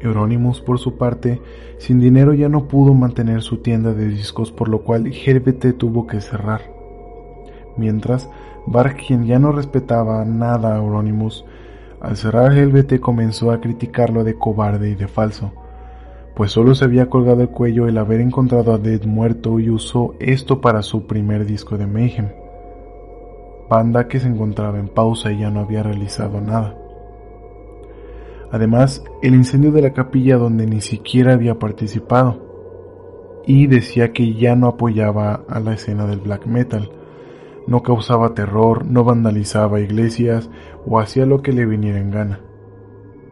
Euronymous, 0.00 0.60
por 0.60 0.78
su 0.78 0.96
parte, 0.96 1.40
sin 1.78 2.00
dinero 2.00 2.34
ya 2.34 2.48
no 2.48 2.68
pudo 2.68 2.92
mantener 2.94 3.42
su 3.42 3.58
tienda 3.58 3.94
de 3.94 4.08
discos, 4.08 4.52
por 4.52 4.68
lo 4.68 4.82
cual 4.82 5.10
GBT 5.10 5.76
tuvo 5.76 6.06
que 6.06 6.20
cerrar. 6.20 6.60
Mientras, 7.76 8.28
Varg, 8.66 8.96
quien 8.96 9.26
ya 9.26 9.38
no 9.38 9.52
respetaba 9.52 10.24
nada 10.24 10.74
a 10.74 10.78
Euronymous, 10.78 11.44
al 12.02 12.16
cerrar 12.16 12.52
el 12.58 12.72
BT 12.72 12.98
comenzó 12.98 13.52
a 13.52 13.60
criticarlo 13.60 14.24
de 14.24 14.34
cobarde 14.34 14.90
y 14.90 14.96
de 14.96 15.06
falso, 15.06 15.52
pues 16.34 16.50
solo 16.50 16.74
se 16.74 16.84
había 16.84 17.08
colgado 17.08 17.42
el 17.42 17.50
cuello 17.50 17.86
el 17.86 17.96
haber 17.96 18.20
encontrado 18.20 18.74
a 18.74 18.78
Dead 18.78 19.04
muerto 19.04 19.60
y 19.60 19.70
usó 19.70 20.14
esto 20.18 20.60
para 20.60 20.82
su 20.82 21.06
primer 21.06 21.46
disco 21.46 21.78
de 21.78 21.86
Mayhem, 21.86 22.30
banda 23.70 24.08
que 24.08 24.18
se 24.18 24.26
encontraba 24.26 24.80
en 24.80 24.88
pausa 24.88 25.30
y 25.30 25.38
ya 25.38 25.50
no 25.50 25.60
había 25.60 25.84
realizado 25.84 26.40
nada. 26.40 26.76
Además, 28.50 29.04
el 29.22 29.36
incendio 29.36 29.70
de 29.70 29.82
la 29.82 29.92
capilla 29.92 30.38
donde 30.38 30.66
ni 30.66 30.80
siquiera 30.80 31.34
había 31.34 31.60
participado, 31.60 32.50
y 33.46 33.68
decía 33.68 34.12
que 34.12 34.34
ya 34.34 34.56
no 34.56 34.66
apoyaba 34.66 35.44
a 35.48 35.60
la 35.60 35.74
escena 35.74 36.06
del 36.06 36.18
black 36.18 36.46
metal, 36.46 36.90
no 37.66 37.82
causaba 37.82 38.34
terror, 38.34 38.84
no 38.86 39.04
vandalizaba 39.04 39.80
iglesias 39.80 40.50
o 40.86 40.98
hacía 40.98 41.26
lo 41.26 41.42
que 41.42 41.52
le 41.52 41.66
viniera 41.66 41.98
en 41.98 42.10
gana. 42.10 42.40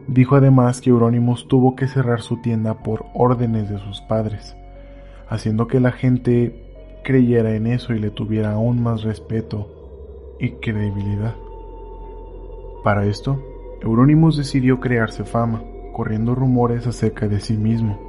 Dijo 0.07 0.35
además 0.35 0.81
que 0.81 0.89
Euronymous 0.89 1.47
tuvo 1.47 1.75
que 1.75 1.87
cerrar 1.87 2.21
su 2.21 2.41
tienda 2.41 2.83
por 2.83 3.05
órdenes 3.13 3.69
de 3.69 3.79
sus 3.79 4.01
padres, 4.01 4.55
haciendo 5.29 5.67
que 5.67 5.79
la 5.79 5.91
gente 5.91 7.01
creyera 7.03 7.55
en 7.55 7.67
eso 7.67 7.93
y 7.93 7.99
le 7.99 8.09
tuviera 8.09 8.53
aún 8.53 8.81
más 8.81 9.03
respeto 9.03 10.35
y 10.39 10.51
credibilidad. 10.51 11.35
Para 12.83 13.05
esto, 13.05 13.39
Euronymous 13.81 14.37
decidió 14.37 14.79
crearse 14.79 15.23
fama, 15.23 15.63
corriendo 15.93 16.35
rumores 16.35 16.87
acerca 16.87 17.27
de 17.27 17.39
sí 17.39 17.57
mismo. 17.57 17.99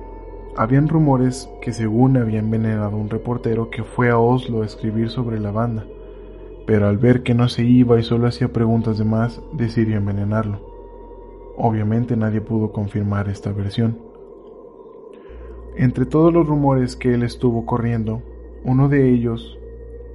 Habían 0.56 0.88
rumores 0.88 1.50
que 1.60 1.72
según 1.72 2.16
había 2.16 2.38
envenenado 2.38 2.96
un 2.96 3.10
reportero 3.10 3.70
que 3.70 3.84
fue 3.84 4.10
a 4.10 4.18
Oslo 4.18 4.62
a 4.62 4.66
escribir 4.66 5.08
sobre 5.08 5.40
la 5.40 5.50
banda, 5.50 5.86
pero 6.66 6.88
al 6.88 6.98
ver 6.98 7.22
que 7.22 7.34
no 7.34 7.48
se 7.48 7.64
iba 7.64 7.98
y 7.98 8.02
solo 8.02 8.28
hacía 8.28 8.52
preguntas 8.52 8.98
de 8.98 9.04
más, 9.04 9.42
decidió 9.52 9.96
envenenarlo. 9.96 10.60
Obviamente 11.56 12.16
nadie 12.16 12.40
pudo 12.40 12.72
confirmar 12.72 13.28
esta 13.28 13.52
versión. 13.52 13.98
Entre 15.76 16.06
todos 16.06 16.32
los 16.32 16.46
rumores 16.46 16.96
que 16.96 17.14
él 17.14 17.22
estuvo 17.22 17.66
corriendo, 17.66 18.22
uno 18.64 18.88
de 18.88 19.10
ellos, 19.10 19.58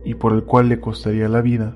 y 0.04 0.16
por 0.16 0.34
el 0.34 0.44
cual 0.44 0.70
le 0.70 0.80
costaría 0.80 1.28
la 1.28 1.42
vida, 1.42 1.76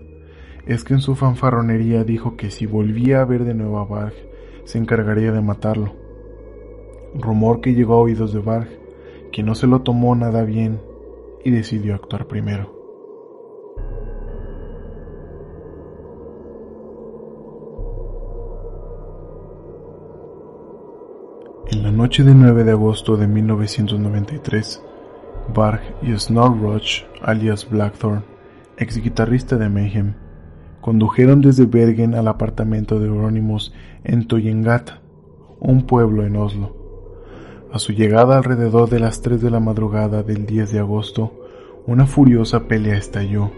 es 0.66 0.84
que 0.84 0.94
en 0.94 1.02
su 1.02 1.16
fanfarronería 1.16 2.04
dijo 2.04 2.38
que 2.38 2.52
si 2.52 2.66
volvía 2.66 3.22
a 3.22 3.26
ver 3.26 3.44
de 3.44 3.54
nuevo 3.54 3.80
a 3.80 3.86
Varg, 3.86 4.14
se 4.64 4.78
encargaría 4.78 5.32
de 5.32 5.42
matarlo. 5.42 5.94
Rumor 7.16 7.62
que 7.62 7.74
llegó 7.74 7.96
a 7.96 8.02
oídos 8.02 8.34
de 8.34 8.40
Varg, 8.40 8.70
que 9.32 9.44
no 9.44 9.56
se 9.56 9.68
lo 9.68 9.82
tomó 9.82 10.16
nada 10.16 10.44
bien 10.44 10.80
y 11.44 11.52
decidió 11.52 11.96
actuar 11.96 12.28
primero. 12.28 12.81
En 21.82 21.88
la 21.88 21.92
noche 21.94 22.24
del 22.24 22.38
9 22.40 22.64
de 22.64 22.74
agosto 22.74 23.18
de 23.18 23.26
1993, 23.26 24.84
Varg 25.52 25.82
y 26.04 26.16
Snorroch, 26.16 27.08
alias 27.24 27.68
Blackthorn, 27.68 28.24
ex 28.78 29.02
guitarrista 29.02 29.58
de 29.58 29.68
Mayhem, 29.68 30.14
condujeron 30.80 31.42
desde 31.42 31.66
Bergen 31.66 32.14
al 32.14 32.28
apartamento 32.28 33.00
de 33.00 33.08
Euronymous 33.08 33.74
en 34.04 34.28
Toyengata, 34.28 35.02
un 35.60 35.88
pueblo 35.88 36.24
en 36.24 36.36
Oslo. 36.36 36.76
A 37.74 37.80
su 37.80 37.94
llegada 37.94 38.38
alrededor 38.38 38.88
de 38.88 39.00
las 39.00 39.24
3 39.24 39.42
de 39.42 39.50
la 39.50 39.60
madrugada 39.60 40.22
del 40.22 40.46
10 40.46 40.74
de 40.74 40.78
agosto, 40.78 41.34
una 41.88 42.06
furiosa 42.06 42.68
pelea 42.68 42.96
estalló 42.96 43.50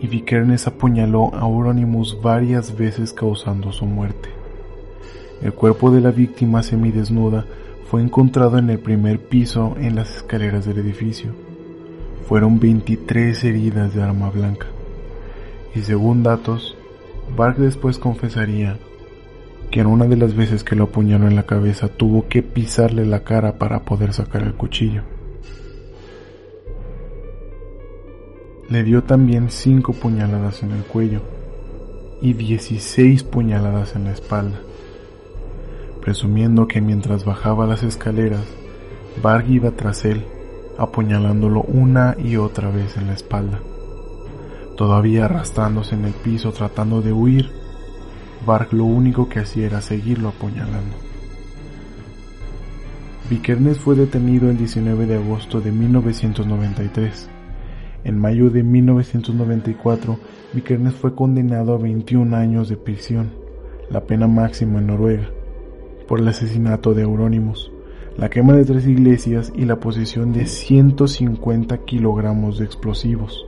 y 0.00 0.06
Vikernes 0.06 0.66
apuñaló 0.66 1.30
a 1.34 1.46
Euronymous 1.46 2.22
varias 2.22 2.74
veces 2.74 3.12
causando 3.12 3.70
su 3.70 3.84
muerte. 3.84 4.39
El 5.42 5.54
cuerpo 5.54 5.90
de 5.90 6.02
la 6.02 6.10
víctima 6.10 6.62
semidesnuda 6.62 7.46
fue 7.90 8.02
encontrado 8.02 8.58
en 8.58 8.68
el 8.68 8.78
primer 8.78 9.18
piso 9.18 9.74
en 9.80 9.94
las 9.94 10.16
escaleras 10.16 10.66
del 10.66 10.78
edificio. 10.78 11.32
Fueron 12.28 12.60
23 12.60 13.42
heridas 13.44 13.94
de 13.94 14.02
arma 14.02 14.28
blanca. 14.28 14.66
Y 15.74 15.80
según 15.80 16.22
datos, 16.22 16.76
Bark 17.34 17.56
después 17.56 17.98
confesaría 17.98 18.76
que 19.70 19.80
en 19.80 19.86
una 19.86 20.06
de 20.06 20.18
las 20.18 20.34
veces 20.34 20.62
que 20.62 20.76
lo 20.76 20.84
apuñaló 20.84 21.26
en 21.26 21.36
la 21.36 21.46
cabeza 21.46 21.88
tuvo 21.88 22.28
que 22.28 22.42
pisarle 22.42 23.06
la 23.06 23.24
cara 23.24 23.58
para 23.58 23.80
poder 23.84 24.12
sacar 24.12 24.42
el 24.42 24.54
cuchillo. 24.54 25.04
Le 28.68 28.82
dio 28.84 29.04
también 29.04 29.50
5 29.50 29.94
puñaladas 29.94 30.62
en 30.62 30.72
el 30.72 30.82
cuello 30.82 31.22
y 32.20 32.34
16 32.34 33.24
puñaladas 33.24 33.96
en 33.96 34.04
la 34.04 34.12
espalda 34.12 34.60
presumiendo 36.00 36.66
que 36.66 36.80
mientras 36.80 37.24
bajaba 37.24 37.66
las 37.66 37.82
escaleras, 37.82 38.44
Varg 39.22 39.50
iba 39.50 39.70
tras 39.72 40.04
él, 40.04 40.24
apuñalándolo 40.78 41.62
una 41.62 42.16
y 42.18 42.36
otra 42.36 42.70
vez 42.70 42.96
en 42.96 43.06
la 43.08 43.12
espalda. 43.12 43.60
Todavía 44.76 45.26
arrastrándose 45.26 45.94
en 45.94 46.06
el 46.06 46.12
piso 46.12 46.52
tratando 46.52 47.02
de 47.02 47.12
huir, 47.12 47.50
Varg 48.46 48.72
lo 48.72 48.84
único 48.84 49.28
que 49.28 49.40
hacía 49.40 49.66
era 49.66 49.82
seguirlo 49.82 50.30
apuñalando. 50.30 50.96
Vikernes 53.28 53.78
fue 53.78 53.94
detenido 53.94 54.50
el 54.50 54.56
19 54.56 55.06
de 55.06 55.16
agosto 55.16 55.60
de 55.60 55.70
1993. 55.70 57.28
En 58.02 58.18
mayo 58.18 58.50
de 58.50 58.62
1994, 58.62 60.18
Vikernes 60.54 60.94
fue 60.94 61.14
condenado 61.14 61.74
a 61.74 61.78
21 61.78 62.34
años 62.34 62.68
de 62.70 62.76
prisión, 62.76 63.30
la 63.90 64.00
pena 64.00 64.26
máxima 64.26 64.78
en 64.78 64.86
Noruega 64.86 65.28
por 66.10 66.18
el 66.18 66.26
asesinato 66.26 66.92
de 66.92 67.02
Eurónimos, 67.02 67.70
la 68.16 68.30
quema 68.30 68.54
de 68.54 68.64
tres 68.64 68.84
iglesias 68.84 69.52
y 69.54 69.64
la 69.64 69.78
posesión 69.78 70.32
de 70.32 70.46
150 70.46 71.78
kilogramos 71.84 72.58
de 72.58 72.64
explosivos. 72.64 73.46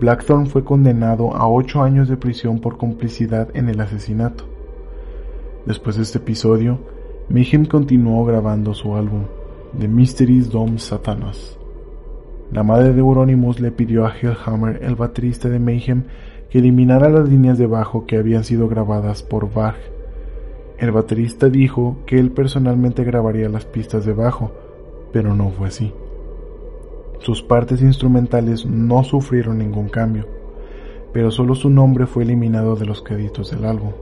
Blackthorne 0.00 0.46
fue 0.46 0.64
condenado 0.64 1.32
a 1.36 1.48
ocho 1.48 1.84
años 1.84 2.08
de 2.08 2.16
prisión 2.16 2.58
por 2.58 2.76
complicidad 2.76 3.50
en 3.54 3.68
el 3.68 3.80
asesinato. 3.80 4.46
Después 5.64 5.94
de 5.94 6.02
este 6.02 6.18
episodio, 6.18 6.80
Mayhem 7.28 7.66
continuó 7.66 8.24
grabando 8.24 8.74
su 8.74 8.96
álbum, 8.96 9.26
The 9.78 9.86
Mysteries 9.86 10.50
Dom 10.50 10.78
Satanas. 10.78 11.56
La 12.50 12.64
madre 12.64 12.92
de 12.92 12.98
Euronymous 12.98 13.60
le 13.60 13.70
pidió 13.70 14.06
a 14.06 14.12
Hellhammer, 14.12 14.82
el 14.82 14.96
baterista 14.96 15.48
de 15.48 15.60
Mayhem, 15.60 16.02
que 16.50 16.58
eliminara 16.58 17.08
las 17.08 17.28
líneas 17.28 17.58
de 17.58 17.68
bajo 17.68 18.06
que 18.06 18.16
habían 18.16 18.42
sido 18.42 18.66
grabadas 18.66 19.22
por 19.22 19.54
Varg. 19.54 19.95
El 20.78 20.92
baterista 20.92 21.48
dijo 21.48 21.96
que 22.04 22.18
él 22.18 22.30
personalmente 22.32 23.02
grabaría 23.02 23.48
las 23.48 23.64
pistas 23.64 24.04
de 24.04 24.12
bajo, 24.12 24.52
pero 25.12 25.34
no 25.34 25.50
fue 25.50 25.68
así. 25.68 25.92
Sus 27.20 27.42
partes 27.42 27.80
instrumentales 27.80 28.66
no 28.66 29.02
sufrieron 29.02 29.58
ningún 29.58 29.88
cambio, 29.88 30.26
pero 31.12 31.30
solo 31.30 31.54
su 31.54 31.70
nombre 31.70 32.06
fue 32.06 32.24
eliminado 32.24 32.76
de 32.76 32.84
los 32.84 33.02
créditos 33.02 33.50
del 33.50 33.64
álbum, 33.64 33.92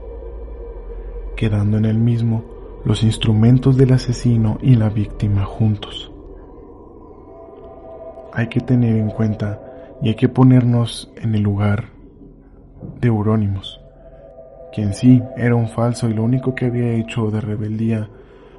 quedando 1.37 1.77
en 1.77 1.85
el 1.85 1.97
mismo 1.97 2.43
los 2.83 3.03
instrumentos 3.03 3.77
del 3.77 3.93
asesino 3.93 4.57
y 4.61 4.75
la 4.75 4.89
víctima 4.89 5.45
juntos. 5.45 6.11
Hay 8.33 8.49
que 8.49 8.59
tener 8.59 8.97
en 8.97 9.09
cuenta 9.09 9.61
y 10.01 10.09
hay 10.09 10.15
que 10.15 10.27
ponernos 10.27 11.11
en 11.15 11.35
el 11.35 11.41
lugar 11.41 11.85
de 12.99 13.07
Eurónimos, 13.07 13.79
quien 14.75 14.93
sí 14.93 15.23
era 15.37 15.55
un 15.55 15.69
falso 15.69 16.09
y 16.09 16.13
lo 16.13 16.21
único 16.21 16.53
que 16.53 16.65
había 16.65 16.91
hecho 16.95 17.31
de 17.31 17.39
rebeldía 17.39 18.09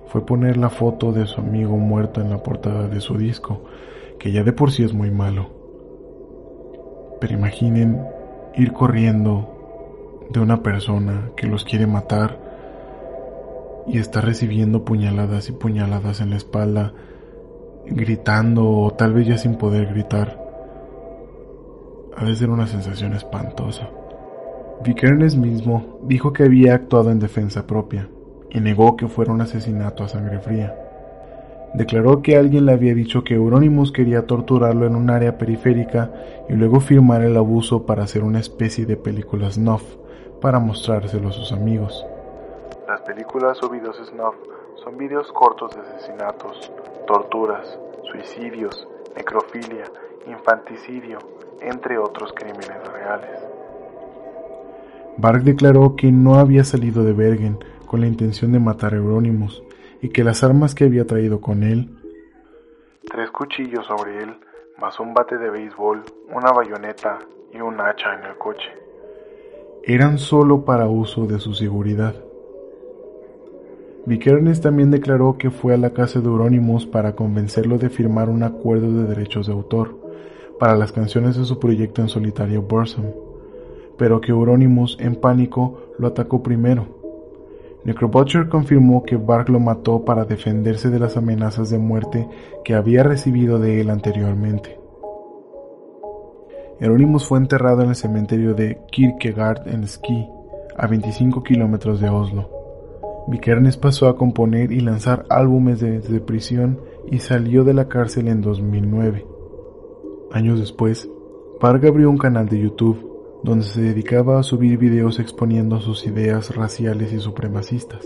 fue 0.07 0.24
poner 0.24 0.57
la 0.57 0.70
foto 0.70 1.12
de 1.12 1.26
su 1.26 1.42
amigo 1.42 1.76
muerto 1.76 2.22
en 2.22 2.31
la 2.31 2.42
portada 2.42 2.88
de 2.88 3.02
su 3.02 3.18
disco, 3.18 3.64
que 4.18 4.33
ya 4.33 4.42
de 4.42 4.55
por 4.55 4.72
sí 4.72 4.83
es 4.83 4.94
muy 4.94 5.11
malo. 5.11 5.50
Pero 7.20 7.35
imaginen 7.35 8.02
ir 8.55 8.72
corriendo 8.72 10.26
de 10.31 10.40
una 10.40 10.62
persona 10.62 11.33
que 11.37 11.48
los 11.48 11.64
quiere 11.64 11.87
matar 11.87 12.40
y 13.87 13.98
está 13.98 14.22
recibiendo 14.22 14.87
puñaladas 14.87 15.50
y 15.50 15.52
puñaladas 15.52 16.22
en 16.22 16.31
la 16.31 16.37
espalda, 16.37 16.94
gritando 17.85 18.66
o 18.66 18.90
tal 18.92 19.12
vez 19.12 19.26
ya 19.26 19.37
sin 19.37 19.57
poder 19.57 19.88
gritar. 19.88 20.42
Ha 22.16 22.24
de 22.24 22.35
ser 22.35 22.48
una 22.48 22.66
sensación 22.66 23.12
espantosa. 23.12 23.90
Vikernes 24.82 25.36
mismo 25.36 25.98
dijo 26.02 26.32
que 26.32 26.44
había 26.44 26.74
actuado 26.74 27.10
en 27.10 27.18
defensa 27.18 27.66
propia 27.66 28.08
y 28.50 28.60
negó 28.60 28.96
que 28.96 29.08
fuera 29.08 29.32
un 29.32 29.40
asesinato 29.40 30.04
a 30.04 30.08
sangre 30.08 30.38
fría. 30.38 30.74
Declaró 31.74 32.22
que 32.22 32.36
alguien 32.36 32.66
le 32.66 32.72
había 32.72 32.94
dicho 32.94 33.24
que 33.24 33.34
Euronymous 33.34 33.92
quería 33.92 34.26
torturarlo 34.26 34.86
en 34.86 34.94
un 34.94 35.10
área 35.10 35.38
periférica 35.38 36.10
y 36.48 36.54
luego 36.54 36.80
firmar 36.80 37.22
el 37.22 37.36
abuso 37.36 37.84
para 37.84 38.04
hacer 38.04 38.22
una 38.22 38.38
especie 38.38 38.86
de 38.86 38.96
película 38.96 39.50
snuff 39.50 39.82
para 40.40 40.58
mostrárselo 40.58 41.28
a 41.28 41.32
sus 41.32 41.52
amigos. 41.52 42.06
Las 42.86 43.00
películas 43.00 43.62
o 43.62 43.68
videos 43.68 43.96
snuff 43.96 44.36
son 44.76 44.96
videos 44.96 45.32
cortos 45.32 45.74
de 45.74 45.80
asesinatos, 45.80 46.70
torturas, 47.06 47.78
suicidios, 48.10 48.86
necrofilia, 49.16 49.84
infanticidio, 50.26 51.18
entre 51.60 51.98
otros 51.98 52.32
crímenes 52.32 52.92
reales. 52.92 53.45
Bark 55.18 55.42
declaró 55.42 55.96
que 55.96 56.12
no 56.12 56.35
había 56.35 56.64
salido 56.64 57.02
de 57.05 57.12
Bergen 57.12 57.59
con 57.87 58.00
la 58.00 58.07
intención 58.07 58.52
de 58.52 58.59
matar 58.59 58.92
a 58.92 58.98
Euronymous 58.98 59.62
y 60.02 60.11
que 60.11 60.24
las 60.24 60.44
armas 60.44 60.74
que 60.74 60.85
había 60.85 61.07
traído 61.07 61.40
con 61.40 61.62
él, 61.62 61.96
tres 63.11 63.31
cuchillos 63.31 63.87
sobre 63.87 64.22
él, 64.22 64.37
más 64.79 65.00
un 65.00 65.14
bate 65.14 65.38
de 65.38 65.48
béisbol, 65.50 66.02
una 66.29 66.52
bayoneta 66.52 67.18
y 67.52 67.61
un 67.61 67.81
hacha 67.81 68.14
en 68.14 68.24
el 68.24 68.37
coche, 68.37 68.68
eran 69.85 70.18
solo 70.18 70.64
para 70.64 70.87
uso 70.87 71.26
de 71.26 71.38
su 71.38 71.55
seguridad. 71.55 72.14
Vikernes 74.05 74.61
también 74.61 74.90
declaró 74.90 75.37
que 75.38 75.50
fue 75.50 75.74
a 75.74 75.79
la 75.79 75.90
casa 75.90 76.20
de 76.20 76.26
Euronymous 76.26 76.87
para 76.87 77.16
convencerlo 77.16 77.79
de 77.79 77.88
firmar 77.88 78.29
un 78.29 78.42
acuerdo 78.42 78.92
de 78.92 79.09
derechos 79.09 79.46
de 79.46 79.52
autor 79.52 79.96
para 80.61 80.76
las 80.76 80.92
canciones 80.92 81.37
de 81.37 81.44
su 81.44 81.59
proyecto 81.59 82.02
en 82.02 82.09
solitario 82.09 82.62
Bursum, 82.62 83.07
pero 83.98 84.20
que 84.20 84.32
Euronymous, 84.32 84.96
en 85.00 85.16
pánico, 85.16 85.92
lo 85.98 86.09
atacó 86.09 86.42
primero. 86.42 86.96
Necrobutcher 87.85 88.48
confirmó 88.48 89.04
que 89.04 89.16
Bark 89.16 89.48
lo 89.48 89.61
mató 89.61 90.04
para 90.04 90.24
defenderse 90.24 90.90
de 90.90 90.98
las 90.98 91.16
amenazas 91.16 91.70
de 91.70 91.78
muerte 91.78 92.28
que 92.64 92.74
había 92.74 93.04
recibido 93.04 93.61
de 93.61 93.80
él 93.80 93.90
anteriormente. 93.90 94.78
Euronymous 96.80 97.26
fue 97.26 97.38
enterrado 97.38 97.82
en 97.82 97.90
el 97.90 97.94
cementerio 97.94 98.54
de 98.54 98.78
Kierkegaard 98.90 99.68
en 99.68 99.87
Ski, 99.87 100.28
a 100.76 100.87
25 100.87 101.42
kilómetros 101.42 102.00
de 102.00 102.09
Oslo. 102.11 102.50
Vikernes 103.28 103.76
pasó 103.76 104.09
a 104.09 104.16
componer 104.16 104.72
y 104.72 104.80
lanzar 104.80 105.24
álbumes 105.30 105.80
desde 105.80 106.20
prisión 106.20 106.80
y 107.11 107.18
salió 107.18 107.64
de 107.64 107.72
la 107.72 107.88
cárcel 107.88 108.28
en 108.28 108.40
2009. 108.40 109.26
Años 110.32 110.59
después, 110.59 111.09
Park 111.61 111.85
abrió 111.85 112.11
un 112.11 112.18
canal 112.18 112.48
de 112.48 112.61
YouTube 112.61 113.15
donde 113.46 113.64
se 113.64 113.80
dedicaba 113.80 114.40
a 114.40 114.42
subir 114.42 114.76
videos 114.76 115.20
exponiendo 115.20 115.78
sus 115.78 116.04
ideas 116.04 116.56
raciales 116.56 117.12
y 117.12 117.20
supremacistas. 117.20 118.04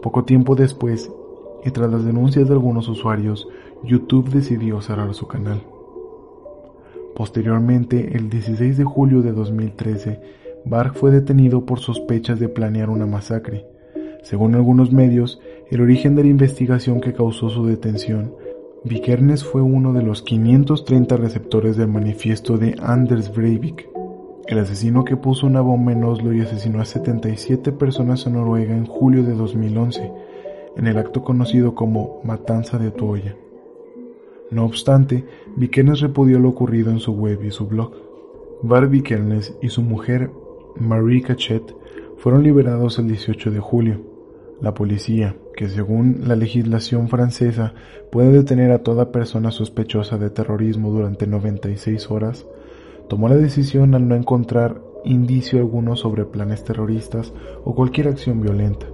Poco 0.00 0.22
tiempo 0.22 0.54
después, 0.54 1.10
y 1.64 1.72
tras 1.72 1.90
las 1.90 2.04
denuncias 2.04 2.46
de 2.46 2.54
algunos 2.54 2.88
usuarios, 2.88 3.48
YouTube 3.82 4.30
decidió 4.30 4.80
cerrar 4.80 5.12
su 5.14 5.26
canal. 5.26 5.60
Posteriormente, 7.16 8.16
el 8.16 8.30
16 8.30 8.78
de 8.78 8.84
julio 8.84 9.22
de 9.22 9.32
2013, 9.32 10.20
Bark 10.64 10.94
fue 10.94 11.10
detenido 11.10 11.66
por 11.66 11.80
sospechas 11.80 12.38
de 12.38 12.48
planear 12.48 12.90
una 12.90 13.06
masacre, 13.06 13.66
según 14.22 14.54
algunos 14.54 14.92
medios, 14.92 15.40
el 15.68 15.80
origen 15.80 16.14
de 16.14 16.22
la 16.22 16.28
investigación 16.28 17.00
que 17.00 17.12
causó 17.12 17.50
su 17.50 17.66
detención, 17.66 18.34
Vikernes 18.84 19.42
fue 19.42 19.60
uno 19.60 19.92
de 19.92 20.04
los 20.04 20.22
530 20.22 21.16
receptores 21.16 21.76
del 21.76 21.88
manifiesto 21.88 22.56
de 22.56 22.76
Anders 22.80 23.34
Breivik, 23.34 23.88
el 24.48 24.58
asesino 24.58 25.04
que 25.04 25.18
puso 25.18 25.46
una 25.46 25.60
bomba 25.60 25.92
en 25.92 26.02
Oslo 26.04 26.32
y 26.32 26.40
asesinó 26.40 26.80
a 26.80 26.86
77 26.86 27.70
personas 27.72 28.26
en 28.26 28.32
Noruega 28.32 28.74
en 28.74 28.86
julio 28.86 29.22
de 29.22 29.34
2011, 29.34 30.10
en 30.74 30.86
el 30.86 30.96
acto 30.96 31.22
conocido 31.22 31.74
como 31.74 32.22
Matanza 32.24 32.78
de 32.78 32.90
Tuoya. 32.90 33.36
No 34.50 34.64
obstante, 34.64 35.26
Vikernes 35.56 36.00
repudió 36.00 36.38
lo 36.38 36.48
ocurrido 36.48 36.90
en 36.90 36.98
su 36.98 37.12
web 37.12 37.44
y 37.44 37.50
su 37.50 37.66
blog. 37.66 37.92
Bar 38.62 38.88
Vikernes 38.88 39.54
y 39.60 39.68
su 39.68 39.82
mujer, 39.82 40.30
Marie 40.76 41.20
Cachet, 41.20 41.76
fueron 42.16 42.42
liberados 42.42 42.98
el 42.98 43.08
18 43.08 43.50
de 43.50 43.60
julio. 43.60 44.00
La 44.62 44.72
policía, 44.72 45.36
que 45.54 45.68
según 45.68 46.22
la 46.26 46.36
legislación 46.36 47.08
francesa 47.08 47.74
puede 48.10 48.32
detener 48.32 48.72
a 48.72 48.82
toda 48.82 49.12
persona 49.12 49.50
sospechosa 49.50 50.16
de 50.16 50.30
terrorismo 50.30 50.90
durante 50.90 51.26
96 51.26 52.10
horas, 52.10 52.46
tomó 53.08 53.28
la 53.28 53.36
decisión 53.36 53.94
al 53.94 54.06
no 54.06 54.14
encontrar 54.14 54.80
indicio 55.04 55.58
alguno 55.58 55.96
sobre 55.96 56.24
planes 56.24 56.64
terroristas 56.64 57.32
o 57.64 57.74
cualquier 57.74 58.08
acción 58.08 58.40
violenta. 58.40 58.86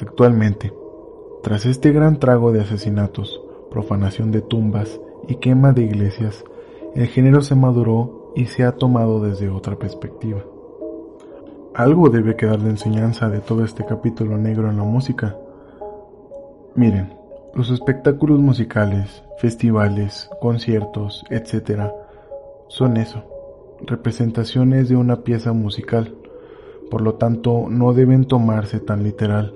Actualmente, 0.00 0.72
tras 1.42 1.66
este 1.66 1.92
gran 1.92 2.18
trago 2.18 2.52
de 2.52 2.60
asesinatos, 2.60 3.40
profanación 3.70 4.30
de 4.30 4.40
tumbas 4.40 5.00
y 5.28 5.36
quema 5.36 5.72
de 5.72 5.82
iglesias, 5.82 6.44
el 6.94 7.06
género 7.08 7.42
se 7.42 7.54
maduró 7.54 8.32
y 8.36 8.46
se 8.46 8.64
ha 8.64 8.72
tomado 8.72 9.20
desde 9.20 9.48
otra 9.48 9.76
perspectiva. 9.76 10.44
Algo 11.74 12.08
debe 12.08 12.36
quedar 12.36 12.60
de 12.60 12.70
enseñanza 12.70 13.28
de 13.28 13.40
todo 13.40 13.64
este 13.64 13.84
capítulo 13.84 14.38
negro 14.38 14.70
en 14.70 14.76
la 14.76 14.84
música. 14.84 15.36
Miren, 16.76 17.14
los 17.54 17.70
espectáculos 17.70 18.38
musicales, 18.40 19.24
festivales, 19.38 20.30
conciertos, 20.40 21.24
etc. 21.30 21.90
son 22.74 22.96
eso, 22.96 23.22
representaciones 23.86 24.88
de 24.88 24.96
una 24.96 25.22
pieza 25.22 25.52
musical. 25.52 26.12
Por 26.90 27.02
lo 27.02 27.14
tanto, 27.14 27.66
no 27.70 27.92
deben 27.92 28.24
tomarse 28.24 28.80
tan 28.80 29.04
literal, 29.04 29.54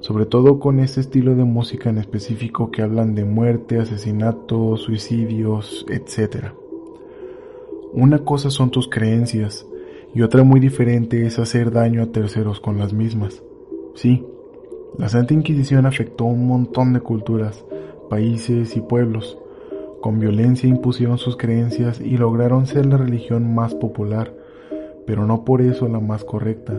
sobre 0.00 0.24
todo 0.24 0.58
con 0.58 0.80
este 0.80 1.02
estilo 1.02 1.34
de 1.34 1.44
música 1.44 1.90
en 1.90 1.98
específico 1.98 2.70
que 2.70 2.80
hablan 2.80 3.14
de 3.14 3.26
muerte, 3.26 3.78
asesinatos, 3.78 4.80
suicidios, 4.80 5.84
etc. 5.90 6.52
Una 7.92 8.20
cosa 8.20 8.48
son 8.48 8.70
tus 8.70 8.88
creencias, 8.88 9.66
y 10.14 10.22
otra 10.22 10.42
muy 10.42 10.58
diferente 10.58 11.26
es 11.26 11.38
hacer 11.38 11.70
daño 11.70 12.02
a 12.02 12.12
terceros 12.12 12.60
con 12.60 12.78
las 12.78 12.94
mismas. 12.94 13.42
Sí, 13.94 14.24
la 14.96 15.10
Santa 15.10 15.34
Inquisición 15.34 15.84
afectó 15.84 16.24
a 16.24 16.28
un 16.28 16.46
montón 16.46 16.94
de 16.94 17.00
culturas, 17.00 17.62
países 18.08 18.74
y 18.74 18.80
pueblos. 18.80 19.36
Con 20.04 20.20
violencia 20.20 20.68
impusieron 20.68 21.16
sus 21.16 21.38
creencias 21.38 21.98
y 21.98 22.18
lograron 22.18 22.66
ser 22.66 22.84
la 22.84 22.98
religión 22.98 23.54
más 23.54 23.74
popular, 23.74 24.34
pero 25.06 25.24
no 25.24 25.46
por 25.46 25.62
eso 25.62 25.88
la 25.88 25.98
más 25.98 26.24
correcta. 26.24 26.78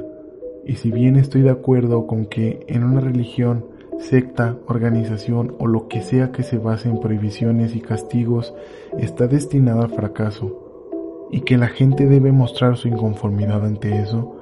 Y 0.63 0.75
si 0.75 0.91
bien 0.91 1.15
estoy 1.15 1.41
de 1.41 1.49
acuerdo 1.49 2.05
con 2.05 2.27
que 2.27 2.63
en 2.67 2.83
una 2.83 3.01
religión, 3.01 3.65
secta, 3.97 4.57
organización 4.67 5.55
o 5.57 5.65
lo 5.65 5.87
que 5.87 6.01
sea 6.01 6.31
que 6.31 6.43
se 6.43 6.59
base 6.59 6.87
en 6.87 6.99
prohibiciones 6.99 7.75
y 7.75 7.81
castigos 7.81 8.53
está 8.99 9.25
destinada 9.25 9.85
al 9.85 9.89
fracaso, 9.89 11.27
y 11.31 11.41
que 11.41 11.57
la 11.57 11.69
gente 11.69 12.05
debe 12.05 12.31
mostrar 12.31 12.77
su 12.77 12.89
inconformidad 12.89 13.65
ante 13.65 14.03
eso, 14.03 14.35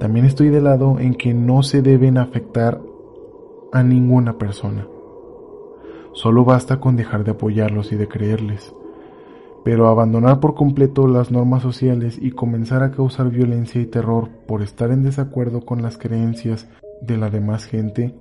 también 0.00 0.24
estoy 0.24 0.48
de 0.48 0.62
lado 0.62 0.98
en 1.00 1.16
que 1.16 1.34
no 1.34 1.62
se 1.62 1.82
deben 1.82 2.16
afectar 2.16 2.80
a 3.72 3.82
ninguna 3.82 4.38
persona. 4.38 4.86
Solo 6.16 6.46
basta 6.46 6.80
con 6.80 6.96
dejar 6.96 7.24
de 7.24 7.32
apoyarlos 7.32 7.92
y 7.92 7.96
de 7.96 8.08
creerles. 8.08 8.74
Pero 9.64 9.88
abandonar 9.88 10.40
por 10.40 10.54
completo 10.54 11.06
las 11.06 11.30
normas 11.30 11.62
sociales 11.62 12.18
y 12.18 12.30
comenzar 12.30 12.82
a 12.82 12.90
causar 12.90 13.28
violencia 13.28 13.82
y 13.82 13.84
terror 13.84 14.30
por 14.46 14.62
estar 14.62 14.90
en 14.92 15.02
desacuerdo 15.02 15.60
con 15.66 15.82
las 15.82 15.98
creencias 15.98 16.68
de 17.02 17.18
la 17.18 17.28
demás 17.28 17.66
gente 17.66 18.14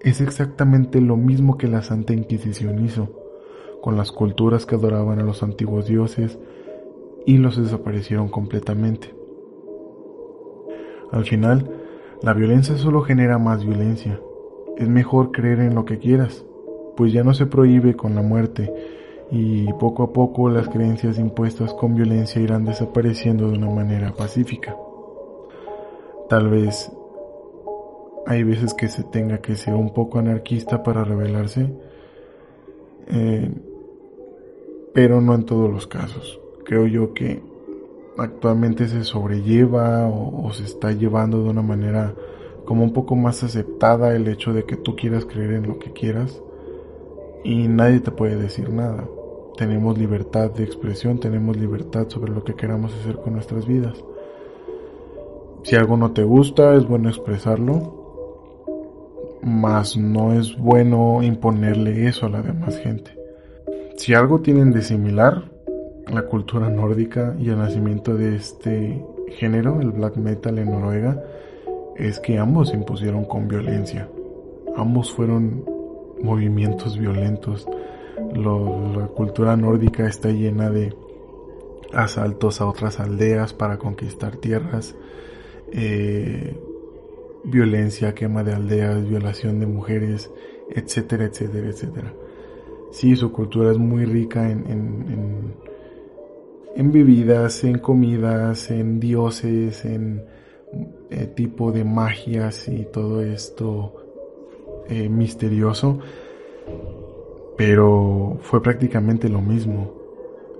es 0.00 0.20
exactamente 0.20 1.00
lo 1.00 1.16
mismo 1.16 1.56
que 1.56 1.68
la 1.68 1.80
Santa 1.80 2.12
Inquisición 2.12 2.84
hizo 2.84 3.08
con 3.80 3.96
las 3.96 4.12
culturas 4.12 4.66
que 4.66 4.74
adoraban 4.74 5.20
a 5.20 5.24
los 5.24 5.42
antiguos 5.42 5.86
dioses 5.86 6.38
y 7.24 7.38
los 7.38 7.56
desaparecieron 7.56 8.28
completamente. 8.28 9.14
Al 11.12 11.24
final, 11.24 11.70
la 12.22 12.34
violencia 12.34 12.76
solo 12.76 13.00
genera 13.00 13.38
más 13.38 13.64
violencia. 13.64 14.20
Es 14.76 14.88
mejor 14.88 15.32
creer 15.32 15.60
en 15.60 15.74
lo 15.74 15.86
que 15.86 15.98
quieras, 15.98 16.44
pues 17.00 17.14
ya 17.14 17.24
no 17.24 17.32
se 17.32 17.46
prohíbe 17.46 17.96
con 17.96 18.14
la 18.14 18.20
muerte 18.20 18.70
y 19.30 19.72
poco 19.72 20.02
a 20.02 20.12
poco 20.12 20.50
las 20.50 20.68
creencias 20.68 21.18
impuestas 21.18 21.72
con 21.72 21.94
violencia 21.94 22.42
irán 22.42 22.66
desapareciendo 22.66 23.48
de 23.50 23.56
una 23.56 23.70
manera 23.70 24.12
pacífica. 24.12 24.76
Tal 26.28 26.50
vez 26.50 26.92
hay 28.26 28.42
veces 28.42 28.74
que 28.74 28.88
se 28.88 29.02
tenga 29.02 29.38
que 29.38 29.56
ser 29.56 29.72
un 29.72 29.94
poco 29.94 30.18
anarquista 30.18 30.82
para 30.82 31.02
rebelarse, 31.02 31.74
eh, 33.06 33.50
pero 34.92 35.22
no 35.22 35.34
en 35.34 35.46
todos 35.46 35.70
los 35.70 35.86
casos. 35.86 36.38
Creo 36.66 36.86
yo 36.86 37.14
que 37.14 37.42
actualmente 38.18 38.88
se 38.88 39.04
sobrelleva 39.04 40.06
o, 40.06 40.52
se 40.52 40.64
está 40.64 40.92
llevando 40.92 41.42
de 41.44 41.48
una 41.48 41.62
manera 41.62 42.14
como 42.66 42.84
un 42.84 42.92
poco 42.92 43.16
más 43.16 43.42
aceptada 43.42 44.14
el 44.14 44.28
hecho 44.28 44.52
de 44.52 44.64
que 44.64 44.76
tú 44.76 44.96
quieras 44.96 45.24
creer 45.24 45.52
en 45.52 45.66
lo 45.66 45.78
que 45.78 45.94
quieras 45.94 46.42
y 47.44 47.68
nadie 47.68 48.00
te 48.00 48.10
puede 48.10 48.36
decir 48.36 48.70
nada. 48.70 49.04
Tenemos 49.56 49.98
libertad 49.98 50.50
de 50.50 50.64
expresión, 50.64 51.18
tenemos 51.18 51.56
libertad 51.56 52.08
sobre 52.08 52.32
lo 52.32 52.44
que 52.44 52.54
queramos 52.54 52.94
hacer 52.94 53.16
con 53.16 53.34
nuestras 53.34 53.66
vidas. 53.66 54.02
Si 55.62 55.76
algo 55.76 55.96
no 55.96 56.12
te 56.12 56.22
gusta, 56.24 56.74
es 56.74 56.86
bueno 56.86 57.08
expresarlo, 57.08 58.00
mas 59.42 59.96
no 59.96 60.32
es 60.32 60.56
bueno 60.56 61.22
imponerle 61.22 62.06
eso 62.06 62.26
a 62.26 62.30
la 62.30 62.42
demás 62.42 62.78
gente. 62.78 63.10
Si 63.96 64.14
algo 64.14 64.40
tienen 64.40 64.72
de 64.72 64.82
similar, 64.82 65.50
la 66.10 66.22
cultura 66.22 66.68
nórdica 66.70 67.36
y 67.38 67.50
el 67.50 67.58
nacimiento 67.58 68.16
de 68.16 68.36
este 68.36 69.04
género, 69.28 69.80
el 69.80 69.90
black 69.90 70.16
metal 70.16 70.58
en 70.58 70.70
Noruega, 70.70 71.22
es 71.96 72.18
que 72.18 72.38
ambos 72.38 72.70
se 72.70 72.76
impusieron 72.76 73.24
con 73.24 73.46
violencia. 73.46 74.08
Ambos 74.76 75.12
fueron 75.12 75.64
movimientos 76.22 76.98
violentos. 76.98 77.66
la 78.34 79.06
cultura 79.08 79.56
nórdica 79.56 80.06
está 80.06 80.30
llena 80.30 80.70
de 80.70 80.94
asaltos 81.92 82.60
a 82.60 82.66
otras 82.66 83.00
aldeas 83.00 83.52
para 83.52 83.78
conquistar 83.78 84.36
tierras, 84.36 84.94
eh, 85.72 86.56
violencia, 87.44 88.14
quema 88.14 88.44
de 88.44 88.52
aldeas, 88.52 89.08
violación 89.08 89.60
de 89.60 89.66
mujeres, 89.66 90.30
etcétera, 90.70 91.24
etcétera, 91.24 91.68
etcétera. 91.68 92.12
Sí, 92.92 93.16
su 93.16 93.32
cultura 93.32 93.70
es 93.70 93.78
muy 93.78 94.04
rica 94.04 94.50
en, 94.50 94.66
en, 94.66 95.54
en, 96.74 96.92
bebidas, 96.92 97.62
en 97.64 97.78
comidas, 97.78 98.70
en 98.70 98.98
dioses, 98.98 99.84
en 99.84 100.24
eh, 101.10 101.26
tipo 101.26 101.72
de 101.72 101.84
magias 101.84 102.68
y 102.68 102.84
todo 102.84 103.22
esto 103.22 104.09
eh, 104.90 105.08
misterioso. 105.08 105.98
Pero 107.56 108.38
fue 108.42 108.62
prácticamente 108.62 109.28
lo 109.28 109.40
mismo. 109.40 109.92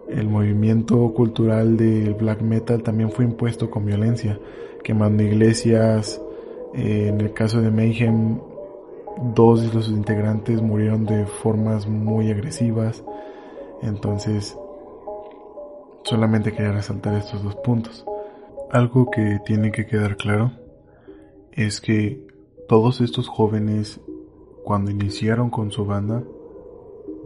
El 0.08 0.28
movimiento 0.28 1.12
cultural 1.12 1.76
del 1.76 2.14
black 2.14 2.40
metal 2.40 2.82
también 2.82 3.10
fue 3.10 3.24
impuesto 3.24 3.70
con 3.70 3.84
violencia, 3.84 4.38
quemando 4.82 5.22
iglesias. 5.22 6.20
Eh, 6.74 7.08
en 7.08 7.20
el 7.20 7.32
caso 7.32 7.60
de 7.60 7.70
Mayhem 7.70 8.38
dos 9.34 9.62
de 9.62 9.72
los 9.72 9.88
integrantes 9.88 10.62
murieron 10.62 11.04
de 11.04 11.26
formas 11.26 11.86
muy 11.86 12.30
agresivas. 12.30 13.04
Entonces, 13.82 14.56
solamente 16.04 16.52
quería 16.52 16.72
resaltar 16.72 17.14
estos 17.14 17.42
dos 17.42 17.56
puntos. 17.56 18.04
Algo 18.70 19.10
que 19.10 19.40
tiene 19.44 19.72
que 19.72 19.86
quedar 19.86 20.16
claro 20.16 20.52
es 21.52 21.80
que 21.80 22.26
todos 22.68 23.00
estos 23.00 23.28
jóvenes, 23.28 24.00
cuando 24.64 24.90
iniciaron 24.90 25.50
con 25.50 25.70
su 25.70 25.84
banda, 25.84 26.22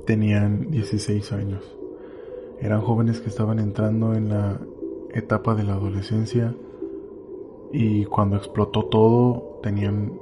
tenían 0.06 0.70
16 0.70 1.32
años. 1.32 1.64
Eran 2.60 2.80
jóvenes 2.80 3.20
que 3.20 3.28
estaban 3.28 3.58
entrando 3.58 4.14
en 4.14 4.28
la 4.28 4.60
etapa 5.12 5.54
de 5.54 5.64
la 5.64 5.74
adolescencia 5.74 6.54
y 7.72 8.04
cuando 8.04 8.36
explotó 8.36 8.84
todo 8.84 9.58
tenían 9.62 10.12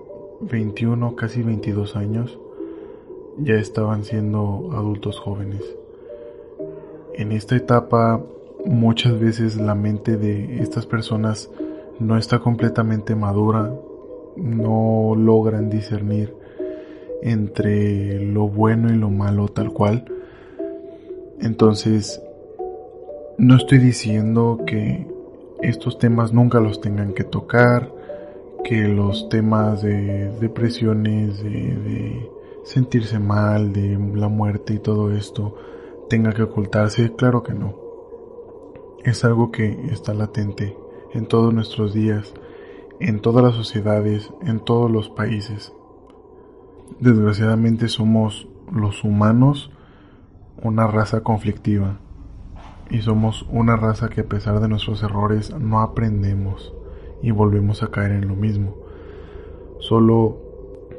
21, 0.41 1.15
casi 1.15 1.43
22 1.43 1.97
años, 1.97 2.39
ya 3.39 3.55
estaban 3.55 4.05
siendo 4.05 4.71
adultos 4.73 5.19
jóvenes. 5.19 5.63
En 7.15 7.33
esta 7.33 7.57
etapa 7.57 8.23
muchas 8.65 9.19
veces 9.19 9.57
la 9.57 9.75
mente 9.75 10.17
de 10.17 10.63
estas 10.63 10.87
personas 10.87 11.51
no 11.99 12.17
está 12.17 12.39
completamente 12.39 13.15
madura, 13.15 13.75
no 14.37 15.15
logran 15.17 15.69
discernir 15.69 16.42
entre 17.23 18.21
lo 18.25 18.49
bueno 18.49 18.93
y 18.93 18.97
lo 18.97 19.11
malo 19.11 19.49
tal 19.49 19.73
cual. 19.73 20.05
Entonces, 21.41 22.21
no 23.39 23.57
estoy 23.57 23.79
diciendo 23.79 24.61
que 24.67 25.07
estos 25.63 25.99
temas 25.99 26.33
nunca 26.33 26.61
los 26.61 26.81
tengan 26.81 27.15
que 27.15 27.25
tocar, 27.25 27.91
que 28.65 28.89
los 28.89 29.29
temas 29.29 29.83
de 29.83 30.31
depresiones, 30.41 31.43
de, 31.43 32.31
sentirse 32.65 33.19
mal, 33.19 33.73
de 33.73 33.99
la 34.15 34.29
muerte 34.29 34.75
y 34.75 34.79
todo 34.79 35.13
esto 35.13 35.57
tenga 36.09 36.33
que 36.33 36.43
ocultarse, 36.43 37.13
claro 37.17 37.43
que 37.43 37.55
no. 37.55 37.75
Es 39.03 39.25
algo 39.25 39.51
que 39.51 39.87
está 39.91 40.15
latente 40.15 40.77
en 41.13 41.27
todos 41.27 41.53
nuestros 41.53 41.93
días, 41.93 42.35
en 43.01 43.21
todas 43.21 43.45
las 43.45 43.55
sociedades, 43.57 44.31
en 44.47 44.61
todos 44.61 44.91
los 44.91 45.09
países. 45.09 45.73
Desgraciadamente 47.03 47.89
somos 47.89 48.47
los 48.73 49.03
humanos 49.03 49.73
una 50.63 50.87
raza 50.87 51.23
conflictiva 51.25 51.99
y 52.91 53.03
somos 53.03 53.45
una 53.51 53.75
raza 53.75 54.09
que 54.09 54.21
a 54.21 54.29
pesar 54.29 54.61
de 54.61 54.69
nuestros 54.69 55.03
errores 55.03 55.53
no 55.59 55.81
aprendemos 55.81 56.73
y 57.21 57.33
volvemos 57.33 57.83
a 57.83 57.89
caer 57.89 58.13
en 58.13 58.29
lo 58.29 58.37
mismo. 58.37 58.77
Solo 59.81 60.37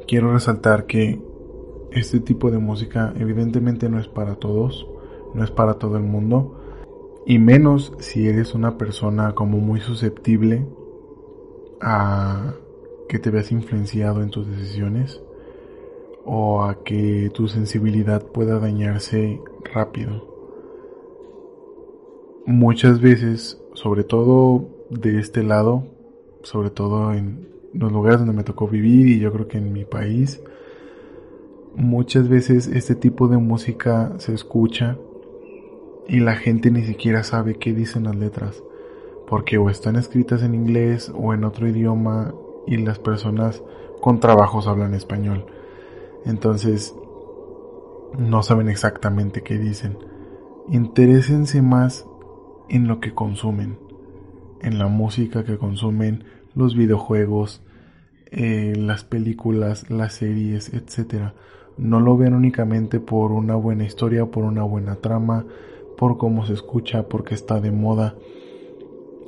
quiero 0.06 0.34
resaltar 0.34 0.88
que 0.88 1.22
este 1.92 2.20
tipo 2.20 2.52
de 2.52 2.58
música 2.58 3.14
evidentemente 3.18 3.88
no 3.88 3.98
es 3.98 4.10
para 4.10 4.36
todos, 4.36 4.86
no 5.34 5.42
es 5.42 5.52
para 5.52 5.76
todo 5.76 5.96
el 5.96 6.04
mundo, 6.04 6.60
y 7.26 7.40
menos 7.40 7.94
si 8.00 8.28
eres 8.28 8.54
una 8.56 8.78
persona 8.78 9.36
como 9.36 9.60
muy 9.60 9.80
susceptible 9.80 10.68
a 11.80 12.56
que 13.08 13.20
te 13.20 13.30
veas 13.30 13.54
influenciado 13.54 14.22
en 14.22 14.32
tus 14.32 14.46
decisiones 14.50 15.23
o 16.26 16.64
a 16.64 16.84
que 16.84 17.32
tu 17.34 17.48
sensibilidad 17.48 18.24
pueda 18.24 18.60
dañarse 18.60 19.42
rápido. 19.74 20.28
Muchas 22.46 23.02
veces, 23.02 23.62
sobre 23.74 24.04
todo 24.04 24.68
de 24.90 25.20
este 25.20 25.44
lado, 25.44 25.84
sobre 26.44 26.70
todo 26.70 27.14
en 27.14 27.48
los 27.74 27.92
lugares 27.92 28.20
donde 28.20 28.34
me 28.34 28.44
tocó 28.44 28.68
vivir 28.68 29.08
y 29.08 29.20
yo 29.20 29.32
creo 29.32 29.48
que 29.48 29.58
en 29.58 29.74
mi 29.74 29.86
país, 29.86 30.42
muchas 31.76 32.30
veces 32.30 32.68
este 32.68 32.96
tipo 32.96 33.28
de 33.28 33.38
música 33.38 34.14
se 34.18 34.34
escucha 34.34 34.98
y 36.08 36.20
la 36.20 36.36
gente 36.36 36.70
ni 36.70 36.84
siquiera 36.84 37.24
sabe 37.24 37.56
qué 37.56 37.74
dicen 37.74 38.04
las 38.04 38.16
letras, 38.16 38.64
porque 39.28 39.58
o 39.58 39.70
están 39.70 39.96
escritas 39.96 40.44
en 40.44 40.54
inglés 40.54 41.12
o 41.16 41.34
en 41.34 41.44
otro 41.44 41.68
idioma 41.68 42.34
y 42.68 42.78
las 42.78 43.00
personas 43.00 43.64
con 44.02 44.20
trabajos 44.20 44.68
hablan 44.68 44.94
español. 44.94 45.46
Entonces, 46.26 46.96
no 48.18 48.44
saben 48.44 48.70
exactamente 48.70 49.42
qué 49.42 49.58
dicen. 49.58 49.98
Interésense 50.70 51.62
más 51.62 52.06
en 52.70 52.88
lo 52.88 53.00
que 53.00 53.14
consumen 53.14 53.78
en 54.64 54.80
la 54.80 54.88
música 54.88 55.44
que 55.44 55.58
consumen, 55.58 56.24
los 56.56 56.76
videojuegos, 56.76 57.62
eh, 58.32 58.74
las 58.76 59.04
películas, 59.04 59.90
las 59.92 60.14
series, 60.14 60.74
etc. 60.74 61.34
No 61.78 62.00
lo 62.00 62.18
ven 62.18 62.34
únicamente 62.34 63.00
por 63.00 63.32
una 63.32 63.56
buena 63.56 63.84
historia, 63.84 64.26
por 64.26 64.46
una 64.46 64.64
buena 64.64 64.96
trama, 64.96 65.46
por 65.98 66.18
cómo 66.18 66.46
se 66.46 66.54
escucha, 66.54 67.10
porque 67.10 67.36
está 67.36 67.60
de 67.60 67.72
moda. 67.72 68.16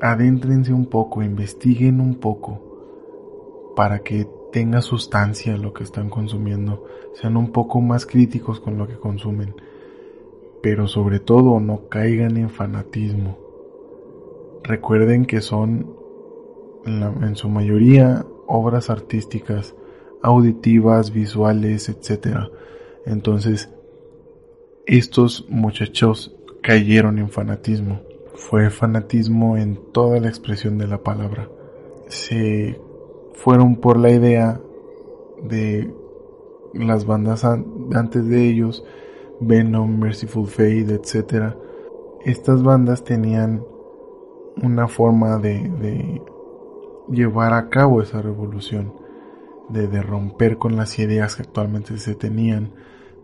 Adéntrense 0.01 0.73
un 0.73 0.85
poco, 0.87 1.21
investiguen 1.21 1.99
un 1.99 2.15
poco 2.15 3.73
para 3.75 3.99
que 3.99 4.27
tenga 4.55 4.81
sustancia 4.81 5.57
lo 5.57 5.73
que 5.73 5.83
están 5.83 6.09
consumiendo, 6.09 6.85
sean 7.13 7.35
un 7.35 7.51
poco 7.51 7.81
más 7.81 8.05
críticos 8.05 8.61
con 8.61 8.77
lo 8.77 8.87
que 8.87 8.95
consumen, 8.95 9.53
pero 10.63 10.87
sobre 10.87 11.19
todo 11.19 11.59
no 11.59 11.89
caigan 11.89 12.37
en 12.37 12.49
fanatismo. 12.49 13.37
Recuerden 14.63 15.25
que 15.25 15.41
son 15.41 15.93
en, 16.85 17.35
su 17.35 17.49
mayoría 17.49 18.25
obras 18.47 18.89
artísticas, 18.89 19.75
auditivas, 20.23 21.11
visuales, 21.11 21.89
etc. 21.89 22.47
Entonces, 23.05 23.69
estos 24.85 25.47
muchachos 25.49 26.33
cayeron 26.63 27.19
en 27.19 27.29
fanatismo. 27.29 27.99
Fue 28.35 28.69
fanatismo 28.69 29.57
en 29.57 29.91
toda 29.91 30.21
la 30.21 30.29
expresión 30.29 30.77
de 30.77 30.87
la 30.87 31.03
palabra. 31.03 31.49
Se 32.07 32.79
fueron 33.35 33.75
por 33.77 33.97
la 33.97 34.11
idea 34.11 34.59
de 35.43 35.93
las 36.73 37.05
bandas 37.05 37.45
antes 37.45 38.27
de 38.27 38.49
ellos, 38.49 38.83
Venom, 39.39 39.99
Merciful 39.99 40.47
Fate, 40.47 40.93
etc. 40.93 41.55
Estas 42.23 42.63
bandas 42.63 43.03
tenían 43.03 43.63
una 44.61 44.87
forma 44.87 45.37
de, 45.37 46.21
llevar 47.09 47.53
a 47.53 47.69
cabo 47.69 48.01
esa 48.01 48.21
revolución, 48.21 48.93
de, 49.69 49.87
de, 49.87 50.01
romper 50.01 50.57
con 50.57 50.75
las 50.75 50.97
ideas 50.99 51.35
que 51.35 51.43
actualmente 51.43 51.97
se 51.97 52.15
tenían, 52.15 52.73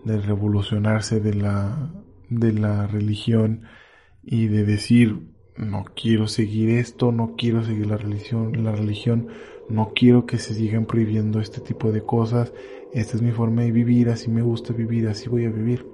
de 0.04 0.20
revolucionarse 0.20 1.20
de 1.20 1.34
la, 1.36 1.92
de 2.30 2.54
la 2.54 2.88
religión 2.88 3.64
y 4.24 4.48
de 4.48 4.66
decir 4.66 5.32
no 5.58 5.86
quiero 5.96 6.28
seguir 6.28 6.70
esto, 6.70 7.12
no 7.12 7.36
quiero 7.38 7.64
seguir 7.64 7.88
la 7.88 7.98
religión, 7.98 8.64
la 8.64 8.72
religión, 8.72 9.28
no 9.70 9.92
quiero 9.96 10.26
que 10.26 10.38
se 10.38 10.54
sigan 10.54 10.86
prohibiendo 10.86 11.40
este 11.40 11.62
tipo 11.62 11.92
de 11.92 12.04
cosas, 12.04 12.54
esta 12.94 13.16
es 13.16 13.22
mi 13.22 13.32
forma 13.32 13.62
de 13.62 13.72
vivir, 13.72 14.10
así 14.10 14.30
me 14.30 14.42
gusta 14.42 14.74
vivir, 14.74 15.08
así 15.08 15.30
voy 15.30 15.46
a 15.46 15.50
vivir. 15.50 15.88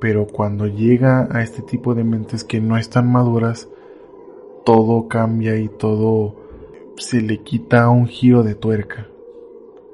Pero 0.00 0.26
cuando 0.26 0.66
llega 0.66 1.28
a 1.30 1.42
este 1.42 1.62
tipo 1.62 1.94
de 1.94 2.04
mentes 2.04 2.44
que 2.44 2.60
no 2.60 2.76
están 2.76 3.10
maduras, 3.10 3.68
todo 4.64 5.08
cambia 5.08 5.56
y 5.56 5.68
todo 5.68 6.36
se 6.96 7.22
le 7.22 7.42
quita 7.42 7.88
un 7.88 8.06
giro 8.06 8.42
de 8.42 8.54
tuerca 8.54 9.08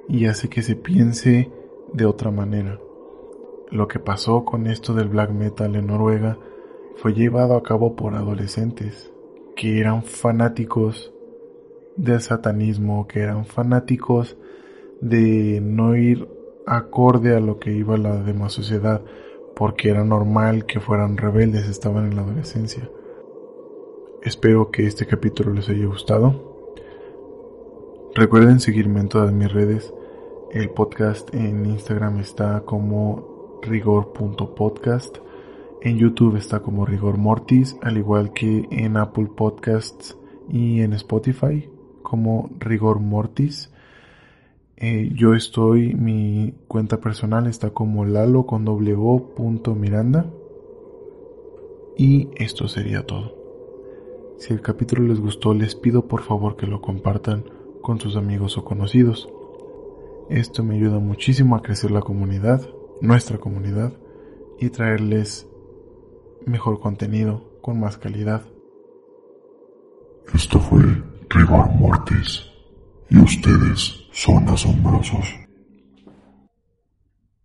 y 0.09 0.27
hace 0.27 0.49
que 0.49 0.63
se 0.63 0.75
piense 0.75 1.51
de 1.93 2.07
otra 2.07 2.31
manera. 2.31 2.81
Lo 3.71 3.89
que 3.89 3.99
pasó 3.99 4.45
con 4.45 4.67
esto 4.67 4.95
del 4.95 5.09
black 5.09 5.31
metal 5.31 5.77
en 5.77 5.87
Noruega 5.87 6.39
fue 6.97 7.15
llevado 7.15 7.57
a 7.57 7.63
cabo 7.63 7.97
por 7.97 8.15
adolescentes 8.15 9.13
que 9.57 9.79
eran 9.81 10.03
fanáticos 10.03 11.14
del 11.97 12.21
satanismo, 12.21 13.07
que 13.07 13.21
eran 13.21 13.45
fanáticos 13.45 14.37
de 15.01 15.61
no 15.63 15.97
ir 15.97 16.29
acorde 16.67 17.37
a 17.37 17.41
lo 17.41 17.59
que 17.59 17.73
iba 17.73 17.97
la 17.97 18.23
demás 18.23 18.53
sociedad, 18.53 19.03
porque 19.55 19.91
era 19.91 20.05
normal 20.05 20.67
que 20.67 20.81
fueran 20.81 21.17
rebeldes, 21.17 21.69
estaban 21.69 22.07
en 22.07 22.17
la 22.17 22.23
adolescencia. 22.23 22.89
Espero 24.23 24.71
que 24.71 24.87
este 24.87 25.07
capítulo 25.07 25.53
les 25.53 25.69
haya 25.69 25.87
gustado. 25.87 26.55
Recuerden 28.15 28.61
seguirme 28.61 29.01
en 29.01 29.09
todas 29.09 29.33
mis 29.33 29.53
redes. 29.53 29.93
El 30.51 30.71
podcast 30.71 31.35
en 31.35 31.67
Instagram 31.67 32.21
está 32.21 32.63
como 32.65 33.61
rigor.podcast. 33.63 35.19
En 35.83 35.99
YouTube 35.99 36.37
está 36.37 36.61
como 36.61 36.87
Rigor 36.87 37.19
Mortis, 37.19 37.77
al 37.83 37.99
igual 37.99 38.33
que 38.33 38.67
en 38.71 38.97
Apple 38.97 39.29
Podcasts 39.37 40.17
y 40.49 40.81
en 40.81 40.95
Spotify 40.95 41.69
como 42.05 42.51
Rigor 42.61 43.01
Mortis. 43.01 43.73
Eh, 44.77 45.11
yo 45.15 45.35
estoy, 45.35 45.95
mi 45.95 46.55
cuenta 46.69 47.01
personal 47.01 47.49
está 47.49 47.71
como 47.71 48.05
lalo 48.05 48.47
con 48.47 48.65
doble 48.65 48.95
punto 49.35 49.75
Miranda. 49.75 50.31
Y 51.97 52.29
esto 52.37 52.69
sería 52.69 53.05
todo. 53.07 53.35
Si 54.39 54.53
el 54.53 54.61
capítulo 54.61 55.09
les 55.09 55.21
gustó, 55.21 55.55
les 55.55 55.75
pido 55.75 56.07
por 56.07 56.23
favor 56.23 56.57
que 56.57 56.67
lo 56.67 56.81
compartan 56.81 57.45
con 57.83 57.99
sus 57.99 58.17
amigos 58.17 58.59
o 58.59 58.65
conocidos. 58.65 59.29
Esto 60.29 60.63
me 60.63 60.75
ayuda 60.77 60.99
muchísimo 60.99 61.57
a 61.57 61.63
crecer 61.63 61.91
la 61.91 62.01
comunidad, 62.01 62.69
nuestra 63.01 63.39
comunidad, 63.39 63.93
y 64.61 64.71
traerles 64.71 65.49
mejor 66.47 66.81
contenido 66.81 67.59
con 67.63 67.81
más 67.81 67.97
calidad. 67.97 68.43
Esto 70.35 70.59
fue 70.59 70.83
rigor 71.35 71.69
mortis, 71.75 72.43
y 73.11 73.19
ustedes 73.19 73.95
son 74.13 74.49
asombrosos. 74.49 75.27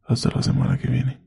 Hasta 0.06 0.30
la 0.30 0.44
semana 0.44 0.78
que 0.78 0.88
viene. 0.88 1.18